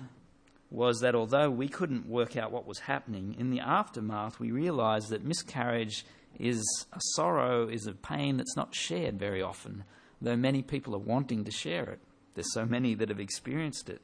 was 0.71 1.01
that 1.01 1.15
although 1.15 1.51
we 1.51 1.69
couldn't 1.69 2.09
work 2.09 2.37
out 2.37 2.53
what 2.53 2.67
was 2.67 2.81
happening, 2.81 3.35
in 3.39 3.51
the 3.51 3.61
aftermath 3.61 4.39
we 4.39 4.51
realized 4.51 5.11
that 5.11 5.25
miscarriage 5.25 6.05
is 6.39 6.63
a 6.93 7.01
sorrow, 7.15 7.69
is 7.69 7.87
a 7.87 7.93
pain 7.93 8.37
that's 8.37 8.57
not 8.57 8.75
shared 8.75 9.19
very 9.19 9.43
often, 9.43 9.85
though 10.21 10.37
many 10.37 10.63
people 10.63 10.95
are 10.95 10.99
wanting 10.99 11.45
to 11.45 11.51
share 11.51 11.85
it. 11.85 12.01
There's 12.35 12.53
so 12.53 12.67
many 12.67 12.95
that 12.95 13.09
have 13.09 13.21
experienced 13.21 13.89
it. 13.89 14.03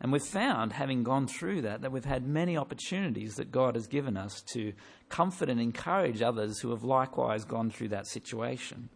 And 0.00 0.12
we've 0.12 0.22
found, 0.22 0.72
having 0.72 1.02
gone 1.02 1.26
through 1.28 1.62
that, 1.62 1.80
that 1.82 1.92
we've 1.92 2.04
had 2.04 2.26
many 2.26 2.56
opportunities 2.56 3.36
that 3.36 3.52
God 3.52 3.74
has 3.74 3.86
given 3.86 4.16
us 4.16 4.42
to 4.52 4.72
comfort 5.08 5.48
and 5.48 5.60
encourage 5.60 6.20
others 6.20 6.58
who 6.60 6.70
have 6.70 6.84
likewise 6.84 7.44
gone 7.44 7.70
through 7.70 7.88
that 7.88 8.06
situation. 8.06 8.90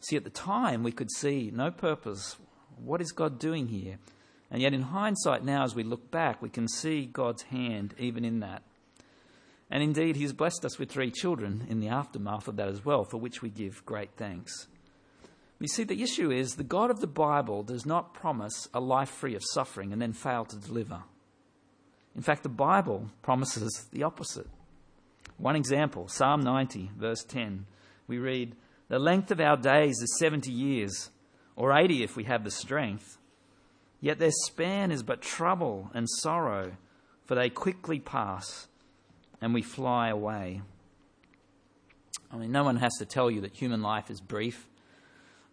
See, 0.00 0.16
at 0.16 0.24
the 0.24 0.30
time, 0.30 0.82
we 0.82 0.92
could 0.92 1.10
see 1.12 1.52
no 1.54 1.70
purpose. 1.70 2.36
What 2.76 3.00
is 3.00 3.12
God 3.12 3.38
doing 3.38 3.68
here? 3.68 3.98
And 4.50 4.62
yet, 4.62 4.74
in 4.74 4.82
hindsight, 4.82 5.44
now 5.44 5.64
as 5.64 5.74
we 5.74 5.82
look 5.82 6.10
back, 6.10 6.40
we 6.40 6.48
can 6.48 6.68
see 6.68 7.06
God's 7.06 7.42
hand 7.42 7.94
even 7.98 8.24
in 8.24 8.40
that. 8.40 8.62
And 9.70 9.82
indeed, 9.82 10.16
He's 10.16 10.32
blessed 10.32 10.64
us 10.64 10.78
with 10.78 10.90
three 10.90 11.10
children 11.10 11.66
in 11.68 11.80
the 11.80 11.88
aftermath 11.88 12.46
of 12.46 12.56
that 12.56 12.68
as 12.68 12.84
well, 12.84 13.04
for 13.04 13.18
which 13.18 13.42
we 13.42 13.50
give 13.50 13.84
great 13.84 14.10
thanks. 14.16 14.68
You 15.58 15.68
see, 15.68 15.84
the 15.84 16.02
issue 16.02 16.30
is 16.30 16.52
the 16.52 16.64
God 16.64 16.90
of 16.90 17.00
the 17.00 17.06
Bible 17.06 17.62
does 17.62 17.86
not 17.86 18.12
promise 18.12 18.68
a 18.74 18.80
life 18.80 19.08
free 19.08 19.34
of 19.34 19.42
suffering 19.52 19.92
and 19.92 20.00
then 20.00 20.12
fail 20.12 20.44
to 20.44 20.56
deliver. 20.56 21.02
In 22.14 22.22
fact, 22.22 22.42
the 22.42 22.48
Bible 22.48 23.10
promises 23.22 23.86
the 23.92 24.02
opposite. 24.02 24.48
One 25.38 25.56
example 25.56 26.08
Psalm 26.08 26.42
90, 26.42 26.90
verse 26.96 27.24
10, 27.24 27.66
we 28.06 28.18
read, 28.18 28.54
The 28.88 28.98
length 28.98 29.30
of 29.30 29.40
our 29.40 29.56
days 29.56 30.00
is 30.00 30.18
70 30.18 30.52
years, 30.52 31.10
or 31.56 31.76
80 31.76 32.02
if 32.02 32.16
we 32.16 32.24
have 32.24 32.44
the 32.44 32.50
strength. 32.50 33.18
Yet 34.00 34.18
their 34.18 34.30
span 34.30 34.92
is 34.92 35.02
but 35.02 35.22
trouble 35.22 35.90
and 35.94 36.08
sorrow, 36.08 36.76
for 37.24 37.34
they 37.34 37.50
quickly 37.50 37.98
pass 37.98 38.68
and 39.40 39.54
we 39.54 39.62
fly 39.62 40.08
away. 40.08 40.62
I 42.30 42.36
mean, 42.36 42.52
no 42.52 42.64
one 42.64 42.76
has 42.76 42.94
to 42.98 43.06
tell 43.06 43.30
you 43.30 43.42
that 43.42 43.54
human 43.54 43.82
life 43.82 44.10
is 44.10 44.20
brief 44.20 44.68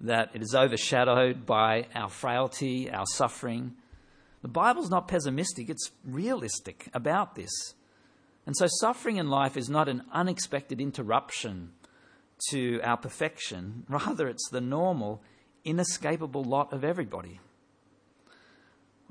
that 0.04 0.32
it 0.34 0.42
is 0.42 0.54
overshadowed 0.54 1.46
by 1.46 1.88
our 1.96 2.10
frailty, 2.10 2.92
our 2.92 3.06
suffering. 3.14 3.74
The 4.42 4.50
Bible's 4.50 4.90
not 4.90 5.08
pessimistic, 5.08 5.70
it's 5.70 5.92
realistic 6.06 6.90
about 6.94 7.36
this. 7.36 7.52
And 8.46 8.56
so, 8.58 8.68
suffering 8.68 9.16
in 9.18 9.30
life 9.30 9.56
is 9.56 9.70
not 9.70 9.88
an 9.88 10.04
unexpected 10.12 10.82
interruption 10.82 11.72
to 12.50 12.82
our 12.82 12.98
perfection, 12.98 13.86
rather, 13.90 14.28
it's 14.28 14.50
the 14.50 14.62
normal, 14.62 15.22
inescapable 15.64 16.44
lot 16.44 16.74
of 16.74 16.84
everybody. 16.84 17.40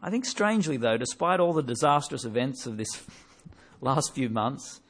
I 0.02 0.10
think, 0.10 0.24
strangely, 0.24 0.76
though, 0.76 0.96
despite 0.96 1.38
all 1.38 1.52
the 1.52 1.62
disastrous 1.62 2.24
events 2.24 2.66
of 2.66 2.76
this 2.76 3.06
last 3.80 4.12
few 4.14 4.28
months, 4.28 4.80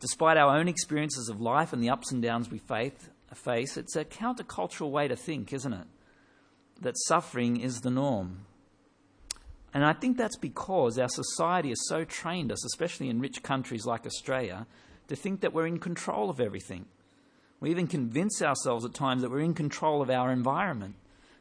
despite 0.00 0.38
our 0.38 0.56
own 0.56 0.68
experiences 0.68 1.28
of 1.28 1.40
life 1.40 1.72
and 1.72 1.82
the 1.82 1.90
ups 1.90 2.10
and 2.10 2.22
downs 2.22 2.50
we 2.50 2.58
face, 2.58 3.76
it's 3.76 3.96
a 3.96 4.04
countercultural 4.04 4.90
way 4.90 5.06
to 5.06 5.16
think, 5.16 5.52
isn't 5.52 5.72
it? 5.74 5.86
That 6.80 6.94
suffering 6.96 7.60
is 7.60 7.80
the 7.80 7.90
norm. 7.90 8.46
And 9.74 9.84
I 9.84 9.92
think 9.92 10.16
that's 10.16 10.38
because 10.38 10.98
our 10.98 11.10
society 11.10 11.68
has 11.68 11.86
so 11.86 12.04
trained 12.04 12.50
us, 12.50 12.64
especially 12.64 13.10
in 13.10 13.20
rich 13.20 13.42
countries 13.42 13.84
like 13.84 14.06
Australia, 14.06 14.66
to 15.08 15.16
think 15.16 15.40
that 15.40 15.52
we're 15.52 15.66
in 15.66 15.78
control 15.78 16.30
of 16.30 16.40
everything. 16.40 16.86
We 17.60 17.70
even 17.70 17.86
convince 17.86 18.40
ourselves 18.40 18.84
at 18.84 18.94
times 18.94 19.22
that 19.22 19.30
we're 19.30 19.40
in 19.40 19.54
control 19.54 20.00
of 20.00 20.10
our 20.10 20.32
environment, 20.32 20.94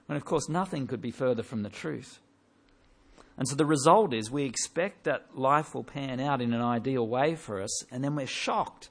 when 0.08 0.18
of 0.18 0.26
course 0.26 0.50
nothing 0.50 0.88
could 0.88 1.02
be 1.02 1.12
further 1.12 1.44
from 1.44 1.64
the 1.64 1.70
truth. 1.70 2.20
And 3.38 3.48
so 3.48 3.56
the 3.56 3.66
result 3.66 4.14
is 4.14 4.32
we 4.32 4.46
expect 4.46 5.04
that 5.04 5.38
life 5.38 5.76
will 5.76 5.84
pan 5.84 6.20
out 6.20 6.42
in 6.42 6.54
an 6.54 6.62
ideal 6.62 7.08
way 7.08 7.36
for 7.36 7.62
us, 7.62 7.92
and 7.92 8.04
then 8.04 8.16
we're 8.16 8.26
shocked 8.26 8.90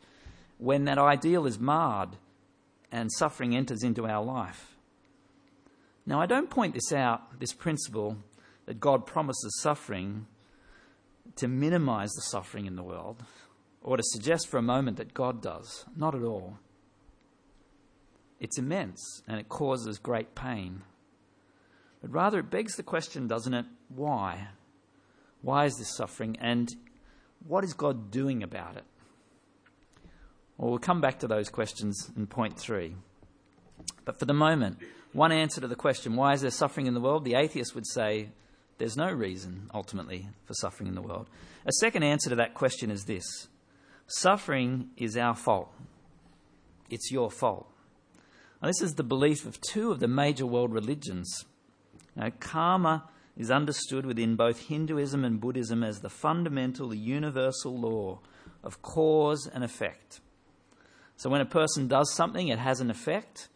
when 0.59 0.85
that 0.85 0.99
ideal 0.99 1.47
is 1.47 1.59
marred 1.59 2.11
and 2.93 3.11
suffering 3.13 3.57
enters 3.57 3.83
into 3.83 4.07
our 4.07 4.25
life. 4.25 4.77
Now, 6.07 6.21
I 6.21 6.27
don't 6.27 6.49
point 6.49 6.75
this 6.75 6.93
out, 6.93 7.41
this 7.41 7.53
principle 7.53 8.19
that 8.67 8.79
God 8.79 9.07
promises 9.07 9.61
suffering 9.61 10.27
to 11.37 11.49
minimize 11.49 12.13
the 12.13 12.23
suffering 12.23 12.67
in 12.67 12.77
the 12.77 12.83
world 12.83 13.25
or 13.83 13.97
to 13.97 14.03
suggest 14.05 14.49
for 14.49 14.59
a 14.59 14.63
moment 14.63 14.97
that 14.99 15.15
God 15.15 15.43
does. 15.43 15.85
Not 15.97 16.15
at 16.15 16.23
all. 16.23 16.59
It's 18.39 18.59
immense 18.59 19.23
and 19.27 19.41
it 19.41 19.49
causes 19.49 19.99
great 19.99 20.35
pain. 20.35 20.83
But 22.03 22.13
rather, 22.13 22.41
it 22.41 22.51
begs 22.51 22.77
the 22.77 22.83
question, 22.83 23.27
doesn't 23.27 23.55
it? 23.55 23.67
Why? 23.89 24.49
Why 25.43 25.65
is 25.65 25.77
this 25.77 25.97
suffering? 25.97 26.37
And 26.41 26.75
what 27.47 27.65
is 27.65 27.75
God 27.75 28.11
doing 28.11 28.43
about 28.43 28.77
it? 28.77 28.85
Well, 30.57 30.71
we'll 30.71 30.79
come 30.79 31.01
back 31.01 31.19
to 31.21 31.29
those 31.29 31.49
questions 31.49 32.11
in 32.17 32.27
point 32.27 32.59
three. 32.59 32.97
But 34.05 34.19
for 34.19 34.25
the 34.25 34.35
moment, 34.35 34.79
one 35.13 35.33
answer 35.33 35.61
to 35.61 35.69
the 35.69 35.77
question, 35.77 36.17
why 36.17 36.33
is 36.33 36.43
there 36.43 36.51
suffering 36.51 36.87
in 36.87 36.95
the 36.95 37.01
world? 37.01 37.25
The 37.25 37.35
atheist 37.35 37.75
would 37.75 37.87
say, 37.87 38.31
there's 38.79 38.97
no 38.97 39.11
reason, 39.11 39.71
ultimately, 39.73 40.29
for 40.45 40.55
suffering 40.55 40.89
in 40.89 40.95
the 40.95 41.03
world. 41.03 41.29
A 41.65 41.73
second 41.73 42.03
answer 42.03 42.31
to 42.31 42.37
that 42.37 42.55
question 42.55 42.91
is 42.91 43.05
this 43.05 43.49
suffering 44.07 44.91
is 44.97 45.17
our 45.17 45.35
fault. 45.35 45.73
It's 46.91 47.11
your 47.11 47.31
fault. 47.31 47.69
Now, 48.63 48.69
this 48.69 48.81
is 48.81 48.95
the 48.95 49.03
belief 49.03 49.45
of 49.47 49.61
two 49.61 49.91
of 49.91 50.01
the 50.01 50.09
major 50.09 50.47
world 50.47 50.73
religions. 50.73 51.45
Now, 52.17 52.31
karma 52.41 53.09
is 53.37 53.51
understood 53.51 54.07
within 54.07 54.37
both 54.37 54.69
Hinduism 54.69 55.25
and 55.25 55.41
Buddhism 55.41 55.85
as 55.85 56.01
the 56.01 56.09
fundamental, 56.09 56.89
the 56.89 56.97
universal 56.97 57.79
law 57.79 58.21
of 58.65 58.81
cause 58.81 59.49
and 59.53 59.63
effect. 59.63 60.21
So, 61.17 61.29
when 61.29 61.43
a 61.43 61.47
person 61.47 61.89
does 61.89 62.13
something, 62.15 62.49
it 62.49 62.59
has 62.59 62.81
an 62.81 62.91
effect. 62.91 63.49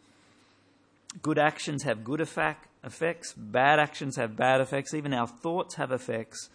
Good 1.21 1.39
actions 1.39 1.83
have 1.83 2.03
good 2.03 2.21
effect, 2.21 2.67
effects, 2.83 3.33
bad 3.33 3.79
actions 3.79 4.15
have 4.17 4.35
bad 4.35 4.61
effects, 4.61 4.93
even 4.93 5.13
our 5.13 5.27
thoughts 5.27 5.75
have 5.75 5.91
effects. 5.91 6.49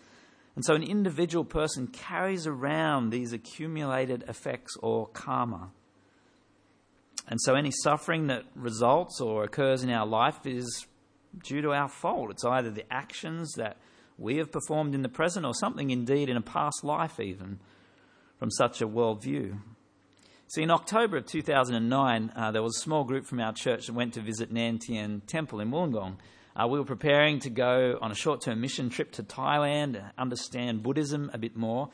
And 0.54 0.64
so, 0.64 0.74
an 0.74 0.82
individual 0.82 1.44
person 1.44 1.88
carries 1.88 2.46
around 2.46 3.10
these 3.10 3.32
accumulated 3.32 4.24
effects 4.28 4.76
or 4.80 5.08
karma. 5.08 5.70
And 7.28 7.40
so, 7.40 7.54
any 7.54 7.72
suffering 7.82 8.28
that 8.28 8.44
results 8.54 9.20
or 9.20 9.42
occurs 9.42 9.82
in 9.82 9.90
our 9.90 10.06
life 10.06 10.46
is 10.46 10.86
due 11.42 11.62
to 11.62 11.72
our 11.72 11.88
fault. 11.88 12.30
It's 12.30 12.44
either 12.44 12.70
the 12.70 12.90
actions 12.92 13.52
that 13.54 13.76
we 14.18 14.36
have 14.36 14.50
performed 14.50 14.94
in 14.94 15.02
the 15.02 15.08
present 15.08 15.44
or 15.44 15.54
something 15.54 15.90
indeed 15.90 16.28
in 16.28 16.36
a 16.36 16.42
past 16.42 16.82
life, 16.82 17.20
even 17.20 17.58
from 18.38 18.50
such 18.50 18.80
a 18.80 18.88
worldview. 18.88 19.58
See, 20.48 20.62
in 20.62 20.70
October 20.70 21.16
of 21.18 21.26
2009, 21.26 22.32
uh, 22.34 22.50
there 22.52 22.62
was 22.62 22.76
a 22.76 22.80
small 22.80 23.04
group 23.04 23.26
from 23.26 23.40
our 23.40 23.52
church 23.52 23.86
that 23.86 23.94
went 23.94 24.14
to 24.14 24.20
visit 24.20 24.52
Nan 24.52 24.78
Tien 24.78 25.20
Temple 25.26 25.60
in 25.60 25.70
Wollongong. 25.70 26.16
Uh, 26.54 26.68
we 26.68 26.78
were 26.78 26.84
preparing 26.84 27.40
to 27.40 27.50
go 27.50 27.98
on 28.00 28.10
a 28.10 28.14
short 28.14 28.42
term 28.42 28.60
mission 28.60 28.88
trip 28.88 29.12
to 29.12 29.22
Thailand, 29.22 29.94
to 29.94 30.12
understand 30.16 30.82
Buddhism 30.82 31.30
a 31.34 31.38
bit 31.38 31.56
more. 31.56 31.90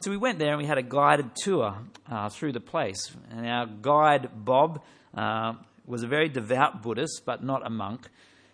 So 0.00 0.10
we 0.10 0.16
went 0.16 0.40
there 0.40 0.50
and 0.50 0.58
we 0.58 0.66
had 0.66 0.78
a 0.78 0.82
guided 0.82 1.36
tour 1.36 1.76
uh, 2.10 2.28
through 2.28 2.52
the 2.52 2.60
place. 2.60 3.14
And 3.30 3.46
our 3.46 3.66
guide, 3.66 4.30
Bob, 4.34 4.82
uh, 5.14 5.54
was 5.86 6.02
a 6.02 6.08
very 6.08 6.28
devout 6.28 6.82
Buddhist, 6.82 7.22
but 7.24 7.44
not 7.44 7.64
a 7.64 7.70
monk 7.70 8.08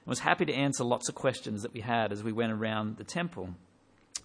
was 0.09 0.21
happy 0.21 0.47
to 0.47 0.55
answer 0.55 0.85
lots 0.85 1.09
of 1.09 1.15
questions 1.15 1.63
that 1.63 1.75
we 1.75 1.81
had 1.81 2.13
as 2.13 2.25
we 2.25 2.33
went 2.33 2.53
around 2.53 2.97
the 2.97 3.05
temple. 3.05 3.51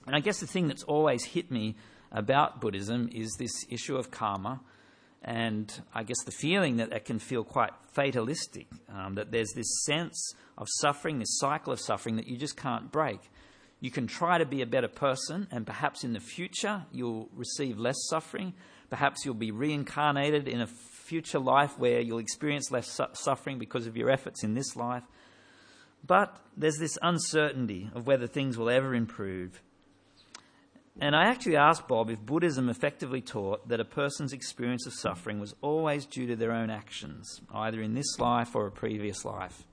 And 0.08 0.16
I 0.16 0.20
guess 0.20 0.40
the 0.40 0.48
thing 0.48 0.68
that's 0.68 0.84
always 0.84 1.26
hit 1.26 1.52
me 1.52 1.76
about 2.12 2.62
Buddhism 2.62 3.10
is 3.12 3.36
this 3.38 3.66
issue 3.70 3.98
of 3.98 4.12
karma, 4.12 4.62
and 5.24 5.82
I 5.94 6.04
guess 6.04 6.22
the 6.26 6.32
feeling 6.32 6.78
that 6.78 6.92
it 6.92 7.06
can 7.06 7.20
feel 7.20 7.44
quite 7.44 7.72
fatalistic, 7.94 8.68
um, 8.90 9.16
that 9.16 9.32
there's 9.32 9.52
this 9.56 9.84
sense 9.86 10.34
of 10.58 10.68
suffering, 10.80 11.20
this 11.20 11.40
cycle 11.40 11.74
of 11.74 11.80
suffering 11.80 12.18
that 12.18 12.28
you 12.28 12.38
just 12.38 12.58
can't 12.58 12.92
break. 12.92 13.20
You 13.80 13.92
can 13.92 14.08
try 14.08 14.38
to 14.38 14.46
be 14.46 14.62
a 14.62 14.66
better 14.66 14.88
person, 14.88 15.48
and 15.52 15.66
perhaps 15.66 16.04
in 16.04 16.14
the 16.14 16.20
future 16.20 16.86
you'll 16.92 17.30
receive 17.34 17.78
less 17.78 17.98
suffering. 18.10 18.54
Perhaps 18.90 19.26
you'll 19.26 19.34
be 19.34 19.52
reincarnated 19.52 20.48
in 20.48 20.62
a 20.62 20.68
future 20.68 21.40
life 21.40 21.78
where 21.78 22.00
you'll 22.00 22.20
experience 22.20 22.72
less 22.72 22.90
su- 22.90 23.06
suffering 23.14 23.60
because 23.60 23.88
of 23.88 23.98
your 23.98 24.10
efforts 24.10 24.44
in 24.44 24.54
this 24.54 24.76
life. 24.76 25.04
But 26.06 26.38
there's 26.58 26.78
this 26.78 26.98
uncertainty 27.02 27.90
of 27.94 28.06
whether 28.06 28.28
things 28.28 28.58
will 28.58 28.70
ever 28.70 28.94
improve. 28.94 29.62
And 31.00 31.16
I 31.16 31.26
actually 31.26 31.56
asked 31.56 31.88
Bob 31.88 32.10
if 32.10 32.20
Buddhism 32.20 32.70
effectively 32.70 33.22
taught 33.22 33.68
that 33.68 33.80
a 33.80 33.86
person's 33.86 34.34
experience 34.34 34.86
of 34.86 34.94
suffering 34.94 35.40
was 35.40 35.56
always 35.62 36.06
due 36.06 36.28
to 36.28 36.36
their 36.36 36.52
own 36.52 36.70
actions, 36.70 37.42
either 37.54 37.82
in 37.82 37.96
this 37.96 38.20
life 38.20 38.56
or 38.56 38.68
a 38.68 38.72
previous 38.72 39.26
life. 39.26 39.64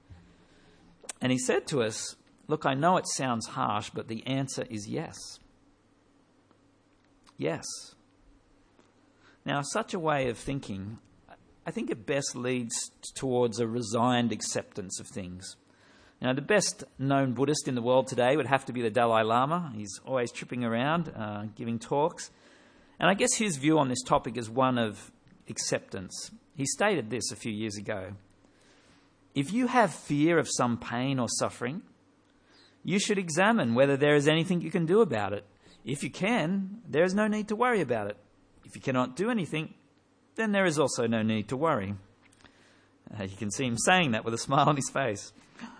And 1.20 1.30
he 1.30 1.38
said 1.38 1.66
to 1.68 1.82
us, 1.82 2.16
Look, 2.48 2.66
I 2.66 2.74
know 2.74 2.96
it 2.96 3.06
sounds 3.06 3.46
harsh, 3.46 3.90
but 3.90 4.08
the 4.08 4.26
answer 4.26 4.64
is 4.68 4.88
yes. 4.88 5.16
Yes. 7.36 7.64
Now, 9.44 9.62
such 9.62 9.94
a 9.94 10.00
way 10.00 10.28
of 10.28 10.36
thinking, 10.36 10.98
I 11.64 11.70
think 11.70 11.90
it 11.90 12.06
best 12.06 12.34
leads 12.34 12.74
towards 13.14 13.60
a 13.60 13.68
resigned 13.68 14.32
acceptance 14.32 14.98
of 14.98 15.06
things. 15.06 15.56
Now, 16.22 16.34
the 16.34 16.42
best 16.42 16.84
known 16.98 17.32
Buddhist 17.32 17.66
in 17.66 17.74
the 17.74 17.80
world 17.80 18.06
today 18.06 18.36
would 18.36 18.46
have 18.46 18.66
to 18.66 18.72
be 18.74 18.82
the 18.82 18.90
Dalai 18.90 19.22
Lama. 19.22 19.72
He's 19.74 20.00
always 20.04 20.30
tripping 20.30 20.64
around, 20.64 21.10
uh, 21.16 21.44
giving 21.56 21.78
talks. 21.78 22.30
And 22.98 23.08
I 23.08 23.14
guess 23.14 23.34
his 23.34 23.56
view 23.56 23.78
on 23.78 23.88
this 23.88 24.02
topic 24.02 24.36
is 24.36 24.50
one 24.50 24.76
of 24.76 25.10
acceptance. 25.48 26.30
He 26.54 26.66
stated 26.66 27.08
this 27.08 27.32
a 27.32 27.36
few 27.36 27.52
years 27.52 27.78
ago 27.78 28.12
If 29.34 29.52
you 29.52 29.68
have 29.68 29.94
fear 29.94 30.38
of 30.38 30.48
some 30.50 30.76
pain 30.76 31.18
or 31.18 31.28
suffering, 31.28 31.82
you 32.84 32.98
should 32.98 33.18
examine 33.18 33.74
whether 33.74 33.96
there 33.96 34.14
is 34.14 34.28
anything 34.28 34.60
you 34.60 34.70
can 34.70 34.84
do 34.84 35.00
about 35.00 35.32
it. 35.32 35.46
If 35.84 36.02
you 36.02 36.10
can, 36.10 36.82
there 36.86 37.04
is 37.04 37.14
no 37.14 37.28
need 37.28 37.48
to 37.48 37.56
worry 37.56 37.80
about 37.80 38.08
it. 38.08 38.18
If 38.66 38.76
you 38.76 38.82
cannot 38.82 39.16
do 39.16 39.30
anything, 39.30 39.72
then 40.36 40.52
there 40.52 40.66
is 40.66 40.78
also 40.78 41.06
no 41.06 41.22
need 41.22 41.48
to 41.48 41.56
worry. 41.56 41.94
Uh, 43.18 43.24
you 43.24 43.36
can 43.36 43.50
see 43.50 43.64
him 43.64 43.78
saying 43.78 44.12
that 44.12 44.24
with 44.24 44.34
a 44.34 44.38
smile 44.46 44.68
on 44.68 44.76
his 44.76 44.90
face. 44.90 45.32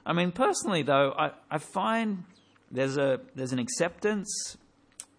I 0.05 0.13
mean, 0.13 0.33
personally, 0.33 0.83
though, 0.83 1.15
I, 1.17 1.33
I 1.51 1.59
find 1.59 2.25
there's, 2.71 2.97
a, 2.97 3.21
there's 3.35 3.53
an 3.53 3.59
acceptance, 3.59 4.57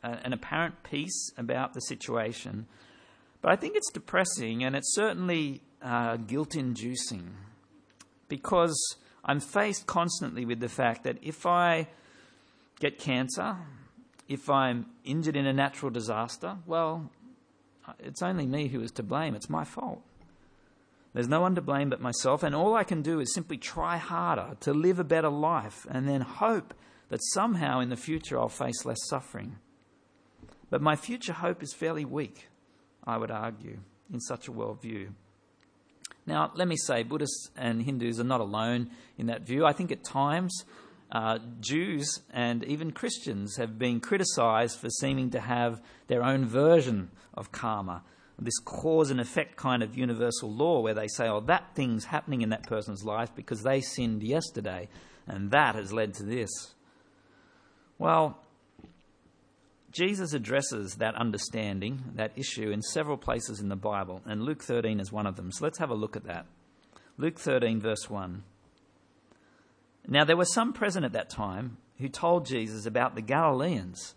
uh, 0.03 0.17
an 0.23 0.33
apparent 0.33 0.83
peace 0.83 1.31
about 1.37 1.73
the 1.73 1.81
situation. 1.81 2.67
But 3.41 3.51
I 3.51 3.55
think 3.55 3.75
it's 3.75 3.91
depressing 3.91 4.63
and 4.63 4.75
it's 4.75 4.93
certainly 4.93 5.61
uh, 5.81 6.17
guilt 6.17 6.55
inducing 6.55 7.33
because 8.27 8.97
I'm 9.25 9.39
faced 9.39 9.87
constantly 9.87 10.45
with 10.45 10.59
the 10.59 10.69
fact 10.69 11.03
that 11.03 11.17
if 11.21 11.45
I 11.45 11.87
get 12.79 12.99
cancer, 12.99 13.57
if 14.27 14.49
I'm 14.49 14.85
injured 15.03 15.35
in 15.35 15.45
a 15.45 15.53
natural 15.53 15.91
disaster, 15.91 16.57
well, 16.65 17.09
it's 17.99 18.21
only 18.21 18.45
me 18.45 18.67
who 18.67 18.81
is 18.81 18.91
to 18.91 19.03
blame. 19.03 19.35
It's 19.35 19.49
my 19.49 19.63
fault. 19.63 20.01
There's 21.13 21.27
no 21.27 21.41
one 21.41 21.55
to 21.55 21.61
blame 21.61 21.89
but 21.89 21.99
myself, 21.99 22.41
and 22.43 22.55
all 22.55 22.73
I 22.73 22.83
can 22.83 23.01
do 23.01 23.19
is 23.19 23.33
simply 23.33 23.57
try 23.57 23.97
harder 23.97 24.55
to 24.61 24.73
live 24.73 24.99
a 24.99 25.03
better 25.03 25.29
life 25.29 25.85
and 25.89 26.07
then 26.07 26.21
hope 26.21 26.73
that 27.09 27.23
somehow 27.33 27.79
in 27.81 27.89
the 27.89 27.97
future 27.97 28.39
I'll 28.39 28.47
face 28.47 28.85
less 28.85 29.05
suffering. 29.07 29.57
But 30.69 30.81
my 30.81 30.95
future 30.95 31.33
hope 31.33 31.61
is 31.61 31.73
fairly 31.73 32.05
weak, 32.05 32.47
I 33.03 33.17
would 33.17 33.31
argue, 33.31 33.79
in 34.11 34.21
such 34.21 34.47
a 34.47 34.51
worldview. 34.51 35.09
Now, 36.25 36.51
let 36.55 36.67
me 36.67 36.77
say, 36.77 37.03
Buddhists 37.03 37.49
and 37.57 37.81
Hindus 37.81 38.19
are 38.19 38.25
not 38.25 38.39
alone 38.39 38.89
in 39.17 39.25
that 39.25 39.41
view. 39.41 39.65
I 39.65 39.73
think 39.73 39.91
at 39.91 40.05
times 40.05 40.63
uh, 41.11 41.39
Jews 41.59 42.21
and 42.33 42.63
even 42.63 42.91
Christians 42.91 43.57
have 43.57 43.77
been 43.77 43.99
criticized 43.99 44.79
for 44.79 44.89
seeming 44.89 45.31
to 45.31 45.41
have 45.41 45.81
their 46.07 46.23
own 46.23 46.45
version 46.45 47.11
of 47.33 47.51
karma 47.51 48.03
this 48.41 48.57
cause 48.59 49.11
and 49.11 49.21
effect 49.21 49.55
kind 49.55 49.83
of 49.83 49.95
universal 49.95 50.51
law 50.51 50.81
where 50.81 50.95
they 50.95 51.07
say, 51.07 51.27
oh, 51.27 51.39
that 51.41 51.75
thing's 51.75 52.05
happening 52.05 52.41
in 52.41 52.49
that 52.49 52.67
person's 52.67 53.03
life 53.03 53.33
because 53.35 53.61
they 53.61 53.81
sinned 53.81 54.23
yesterday, 54.23 54.89
and 55.27 55.51
that 55.51 55.75
has 55.75 55.93
led 55.93 56.15
to 56.15 56.23
this. 56.23 56.49
Well, 57.99 58.39
Jesus 59.91 60.33
addresses 60.33 60.95
that 60.95 61.15
understanding, 61.15 62.01
that 62.15 62.31
issue, 62.35 62.71
in 62.71 62.81
several 62.81 63.17
places 63.17 63.59
in 63.59 63.69
the 63.69 63.75
Bible, 63.75 64.21
and 64.25 64.43
Luke 64.43 64.63
13 64.63 64.99
is 64.99 65.11
one 65.11 65.27
of 65.27 65.35
them. 65.35 65.51
So 65.51 65.63
let's 65.63 65.77
have 65.77 65.91
a 65.91 65.95
look 65.95 66.15
at 66.15 66.23
that. 66.23 66.47
Luke 67.17 67.37
13, 67.37 67.79
verse 67.79 68.09
1. 68.09 68.43
Now, 70.07 70.25
there 70.25 70.37
were 70.37 70.45
some 70.45 70.73
present 70.73 71.05
at 71.05 71.13
that 71.13 71.29
time 71.29 71.77
who 71.99 72.09
told 72.09 72.47
Jesus 72.47 72.87
about 72.87 73.13
the 73.13 73.21
Galileans 73.21 74.15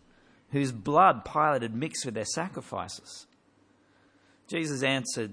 whose 0.50 0.72
blood 0.72 1.24
Pilate 1.24 1.62
had 1.62 1.74
mixed 1.74 2.06
with 2.06 2.14
their 2.14 2.24
sacrifices. 2.24 3.26
Jesus 4.46 4.83
answered, 4.83 5.33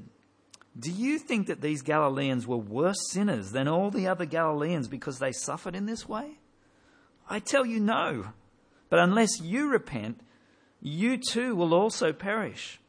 Do 0.77 0.91
you 0.91 1.19
think 1.19 1.47
that 1.47 1.61
these 1.61 1.81
Galileans 1.81 2.47
were 2.47 2.57
worse 2.57 3.09
sinners 3.09 3.51
than 3.51 3.67
all 3.67 3.91
the 3.91 4.07
other 4.07 4.25
Galileans 4.25 4.87
because 4.87 5.19
they 5.19 5.31
suffered 5.31 5.75
in 5.75 5.85
this 5.85 6.07
way? 6.07 6.37
I 7.29 7.39
tell 7.39 7.65
you 7.65 7.79
no. 7.79 8.33
But 8.89 8.99
unless 8.99 9.41
you 9.41 9.69
repent, 9.69 10.21
you 10.81 11.17
too 11.17 11.55
will 11.55 11.73
also 11.73 12.11
perish. 12.11 12.79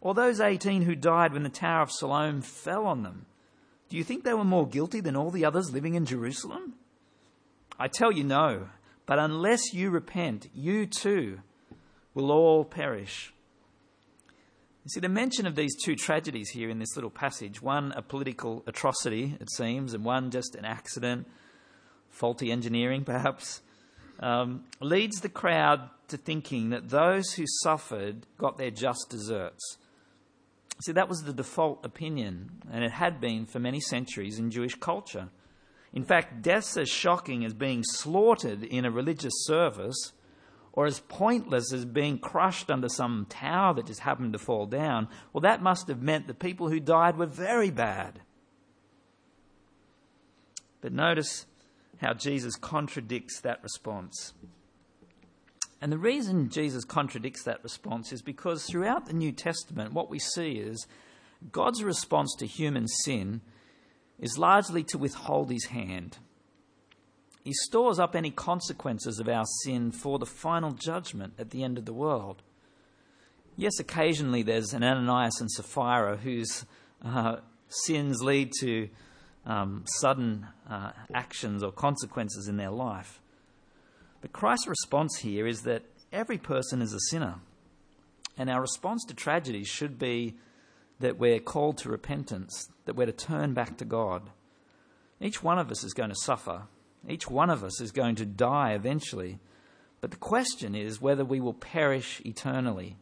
Or 0.00 0.14
those 0.14 0.40
18 0.40 0.82
who 0.82 0.94
died 0.94 1.32
when 1.32 1.42
the 1.42 1.48
Tower 1.48 1.82
of 1.82 1.92
Siloam 1.92 2.42
fell 2.42 2.86
on 2.86 3.02
them, 3.02 3.26
do 3.88 3.96
you 3.96 4.04
think 4.04 4.22
they 4.22 4.34
were 4.34 4.44
more 4.44 4.68
guilty 4.68 5.00
than 5.00 5.16
all 5.16 5.30
the 5.30 5.44
others 5.44 5.72
living 5.72 5.94
in 5.94 6.04
Jerusalem? 6.04 6.74
I 7.78 7.88
tell 7.88 8.12
you 8.12 8.24
no. 8.24 8.68
But 9.06 9.18
unless 9.18 9.72
you 9.72 9.88
repent, 9.88 10.48
you 10.54 10.84
too 10.84 11.40
will 12.12 12.30
all 12.30 12.64
perish. 12.64 13.32
You 14.88 14.92
see, 14.92 15.00
the 15.00 15.10
mention 15.10 15.46
of 15.46 15.54
these 15.54 15.76
two 15.76 15.96
tragedies 15.96 16.48
here 16.48 16.70
in 16.70 16.78
this 16.78 16.96
little 16.96 17.10
passage 17.10 17.60
one 17.60 17.92
a 17.92 18.00
political 18.00 18.64
atrocity, 18.66 19.36
it 19.38 19.50
seems, 19.52 19.92
and 19.92 20.02
one 20.02 20.30
just 20.30 20.54
an 20.54 20.64
accident, 20.64 21.28
faulty 22.08 22.50
engineering 22.50 23.04
perhaps, 23.04 23.60
um, 24.20 24.64
leads 24.80 25.20
the 25.20 25.28
crowd 25.28 25.90
to 26.08 26.16
thinking 26.16 26.70
that 26.70 26.88
those 26.88 27.34
who 27.34 27.44
suffered 27.62 28.24
got 28.38 28.56
their 28.56 28.70
just 28.70 29.10
deserts. 29.10 29.76
See, 30.82 30.92
that 30.92 31.10
was 31.10 31.22
the 31.22 31.34
default 31.34 31.84
opinion, 31.84 32.62
and 32.72 32.82
it 32.82 32.92
had 32.92 33.20
been 33.20 33.44
for 33.44 33.58
many 33.58 33.80
centuries 33.80 34.38
in 34.38 34.50
Jewish 34.50 34.76
culture. 34.76 35.28
In 35.92 36.04
fact, 36.04 36.40
deaths 36.40 36.78
as 36.78 36.88
shocking 36.88 37.44
as 37.44 37.52
being 37.52 37.84
slaughtered 37.84 38.64
in 38.64 38.86
a 38.86 38.90
religious 38.90 39.34
service 39.44 40.14
or 40.78 40.86
as 40.86 41.00
pointless 41.00 41.72
as 41.72 41.84
being 41.84 42.20
crushed 42.20 42.70
under 42.70 42.88
some 42.88 43.26
tower 43.28 43.74
that 43.74 43.86
just 43.86 43.98
happened 43.98 44.32
to 44.32 44.38
fall 44.38 44.64
down, 44.64 45.08
well, 45.32 45.40
that 45.40 45.60
must 45.60 45.88
have 45.88 46.00
meant 46.00 46.28
the 46.28 46.34
people 46.34 46.68
who 46.68 46.78
died 46.78 47.16
were 47.16 47.26
very 47.26 47.68
bad. 47.68 48.20
But 50.80 50.92
notice 50.92 51.46
how 52.00 52.14
Jesus 52.14 52.54
contradicts 52.54 53.40
that 53.40 53.60
response. 53.60 54.34
And 55.80 55.90
the 55.90 55.98
reason 55.98 56.48
Jesus 56.48 56.84
contradicts 56.84 57.42
that 57.42 57.64
response 57.64 58.12
is 58.12 58.22
because 58.22 58.64
throughout 58.64 59.06
the 59.06 59.14
New 59.14 59.32
Testament, 59.32 59.94
what 59.94 60.08
we 60.08 60.20
see 60.20 60.58
is 60.58 60.86
God's 61.50 61.82
response 61.82 62.36
to 62.38 62.46
human 62.46 62.86
sin 62.86 63.40
is 64.20 64.38
largely 64.38 64.84
to 64.84 64.98
withhold 64.98 65.50
his 65.50 65.64
hand. 65.64 66.18
He 67.48 67.54
stores 67.54 67.98
up 67.98 68.14
any 68.14 68.30
consequences 68.30 69.20
of 69.20 69.26
our 69.26 69.46
sin 69.62 69.90
for 69.90 70.18
the 70.18 70.26
final 70.26 70.72
judgment 70.72 71.32
at 71.38 71.48
the 71.48 71.64
end 71.64 71.78
of 71.78 71.86
the 71.86 71.94
world. 71.94 72.42
Yes, 73.56 73.78
occasionally 73.80 74.42
there's 74.42 74.74
an 74.74 74.84
Ananias 74.84 75.40
and 75.40 75.50
Sapphira 75.50 76.18
whose 76.18 76.66
uh, 77.02 77.36
sins 77.70 78.22
lead 78.22 78.52
to 78.60 78.90
um, 79.46 79.84
sudden 79.86 80.46
uh, 80.68 80.90
actions 81.14 81.62
or 81.62 81.72
consequences 81.72 82.48
in 82.48 82.58
their 82.58 82.68
life. 82.68 83.22
But 84.20 84.34
Christ's 84.34 84.68
response 84.68 85.16
here 85.16 85.46
is 85.46 85.62
that 85.62 85.84
every 86.12 86.36
person 86.36 86.82
is 86.82 86.92
a 86.92 87.00
sinner. 87.08 87.36
And 88.36 88.50
our 88.50 88.60
response 88.60 89.06
to 89.06 89.14
tragedy 89.14 89.64
should 89.64 89.98
be 89.98 90.36
that 91.00 91.18
we're 91.18 91.40
called 91.40 91.78
to 91.78 91.88
repentance, 91.88 92.68
that 92.84 92.94
we're 92.94 93.06
to 93.06 93.12
turn 93.12 93.54
back 93.54 93.78
to 93.78 93.86
God. 93.86 94.28
Each 95.18 95.42
one 95.42 95.58
of 95.58 95.70
us 95.70 95.82
is 95.82 95.94
going 95.94 96.10
to 96.10 96.14
suffer. 96.14 96.64
Each 97.06 97.28
one 97.28 97.50
of 97.50 97.62
us 97.62 97.80
is 97.80 97.92
going 97.92 98.16
to 98.16 98.24
die 98.24 98.72
eventually. 98.72 99.38
But 100.00 100.10
the 100.10 100.16
question 100.16 100.74
is 100.74 101.00
whether 101.00 101.24
we 101.24 101.40
will 101.40 101.54
perish 101.54 102.22
eternally. 102.24 102.96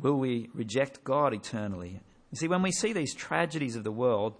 Will 0.00 0.18
we 0.18 0.48
reject 0.54 1.04
God 1.04 1.34
eternally? 1.34 2.00
You 2.30 2.36
see, 2.36 2.48
when 2.48 2.62
we 2.62 2.72
see 2.72 2.92
these 2.92 3.14
tragedies 3.14 3.76
of 3.76 3.84
the 3.84 3.92
world, 3.92 4.34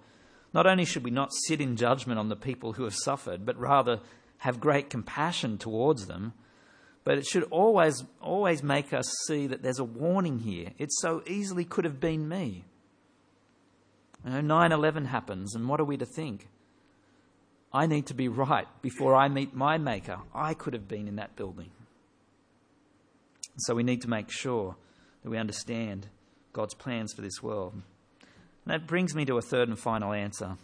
not 0.55 0.67
only 0.67 0.85
should 0.85 1.05
we 1.05 1.11
not 1.11 1.33
sit 1.47 1.61
in 1.61 1.77
judgment 1.77 2.19
on 2.19 2.29
the 2.29 2.37
people 2.37 2.73
who 2.73 2.85
have 2.85 2.95
suffered, 2.95 3.45
but 3.45 3.59
rather 3.59 4.01
have 4.39 4.61
great 4.61 4.91
compassion 4.91 5.59
towards 5.59 6.07
them. 6.07 6.33
But 7.05 7.19
it 7.19 7.27
should 7.27 7.45
always, 7.45 8.05
always 8.21 8.63
make 8.63 8.93
us 8.93 9.13
see 9.27 9.47
that 9.47 9.63
there's 9.63 9.79
a 9.79 9.85
warning 9.85 10.41
here. 10.41 10.71
It 10.79 10.93
so 10.93 11.23
easily 11.27 11.65
could 11.65 11.85
have 11.85 12.01
been 12.01 12.29
me. 12.29 12.65
You 14.25 14.33
know, 14.33 14.41
9 14.41 14.73
11 14.73 15.07
happens, 15.07 15.55
and 15.55 15.69
what 15.69 15.81
are 15.81 15.85
we 15.85 15.97
to 15.97 16.07
think? 16.07 16.49
I 17.75 17.87
need 17.87 18.07
to 18.07 18.15
be 18.15 18.29
right 18.29 18.67
before 18.83 19.15
I 19.15 19.29
meet 19.29 19.55
my 19.55 19.79
Maker. 19.79 20.19
I 20.35 20.55
could 20.55 20.75
have 20.75 20.89
been 20.89 21.09
in 21.09 21.17
that 21.17 21.37
building. 21.37 21.71
So 23.59 23.75
we 23.75 23.83
need 23.83 24.03
to 24.03 24.11
make 24.11 24.31
sure 24.31 24.77
that 25.23 25.31
we 25.31 25.39
understand 25.39 26.09
God's 26.53 26.75
plans 26.75 27.13
for 27.13 27.23
this 27.23 27.43
world. 27.43 27.73
And 27.75 28.75
that 28.75 28.87
brings 28.87 29.15
me 29.15 29.25
to 29.25 29.39
a 29.39 29.43
third 29.43 29.69
and 29.69 29.79
final 29.79 30.13
answer. 30.13 30.57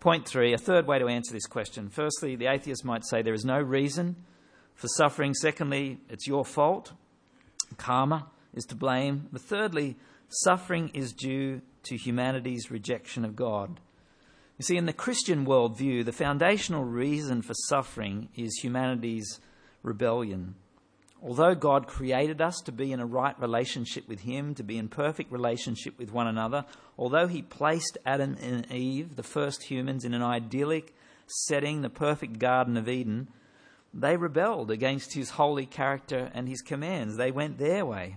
Point 0.00 0.28
three, 0.28 0.52
a 0.52 0.58
third 0.58 0.86
way 0.86 1.00
to 1.00 1.08
answer 1.08 1.32
this 1.32 1.46
question. 1.46 1.88
Firstly, 1.88 2.36
the 2.36 2.46
atheist 2.46 2.84
might 2.84 3.04
say 3.04 3.20
there 3.20 3.34
is 3.34 3.44
no 3.44 3.60
reason 3.60 4.16
for 4.74 4.86
suffering. 4.86 5.34
Secondly, 5.34 5.98
it's 6.08 6.28
your 6.28 6.44
fault. 6.44 6.92
Karma 7.76 8.28
is 8.54 8.64
to 8.66 8.76
blame. 8.76 9.28
But 9.32 9.42
thirdly, 9.42 9.96
suffering 10.28 10.90
is 10.94 11.12
due 11.12 11.62
to 11.84 11.96
humanity's 11.96 12.70
rejection 12.70 13.24
of 13.24 13.34
God. 13.34 13.80
You 14.58 14.64
see, 14.64 14.76
in 14.76 14.86
the 14.86 14.92
Christian 14.92 15.46
worldview, 15.46 16.04
the 16.04 16.12
foundational 16.12 16.84
reason 16.84 17.42
for 17.42 17.54
suffering 17.54 18.28
is 18.34 18.58
humanity's 18.60 19.38
rebellion. 19.84 20.56
Although 21.22 21.54
God 21.54 21.86
created 21.86 22.40
us 22.40 22.60
to 22.64 22.72
be 22.72 22.90
in 22.90 22.98
a 22.98 23.06
right 23.06 23.38
relationship 23.40 24.08
with 24.08 24.20
Him, 24.20 24.56
to 24.56 24.64
be 24.64 24.76
in 24.76 24.88
perfect 24.88 25.30
relationship 25.30 25.96
with 25.96 26.12
one 26.12 26.26
another, 26.26 26.64
although 26.98 27.28
He 27.28 27.40
placed 27.40 27.98
Adam 28.04 28.36
and 28.42 28.70
Eve, 28.72 29.14
the 29.14 29.22
first 29.22 29.62
humans, 29.62 30.04
in 30.04 30.12
an 30.12 30.22
idyllic 30.22 30.92
setting, 31.26 31.82
the 31.82 31.90
perfect 31.90 32.40
Garden 32.40 32.76
of 32.76 32.88
Eden, 32.88 33.28
they 33.94 34.16
rebelled 34.16 34.72
against 34.72 35.14
His 35.14 35.30
holy 35.30 35.66
character 35.66 36.32
and 36.34 36.48
His 36.48 36.62
commands. 36.62 37.16
They 37.16 37.30
went 37.30 37.58
their 37.58 37.86
way. 37.86 38.16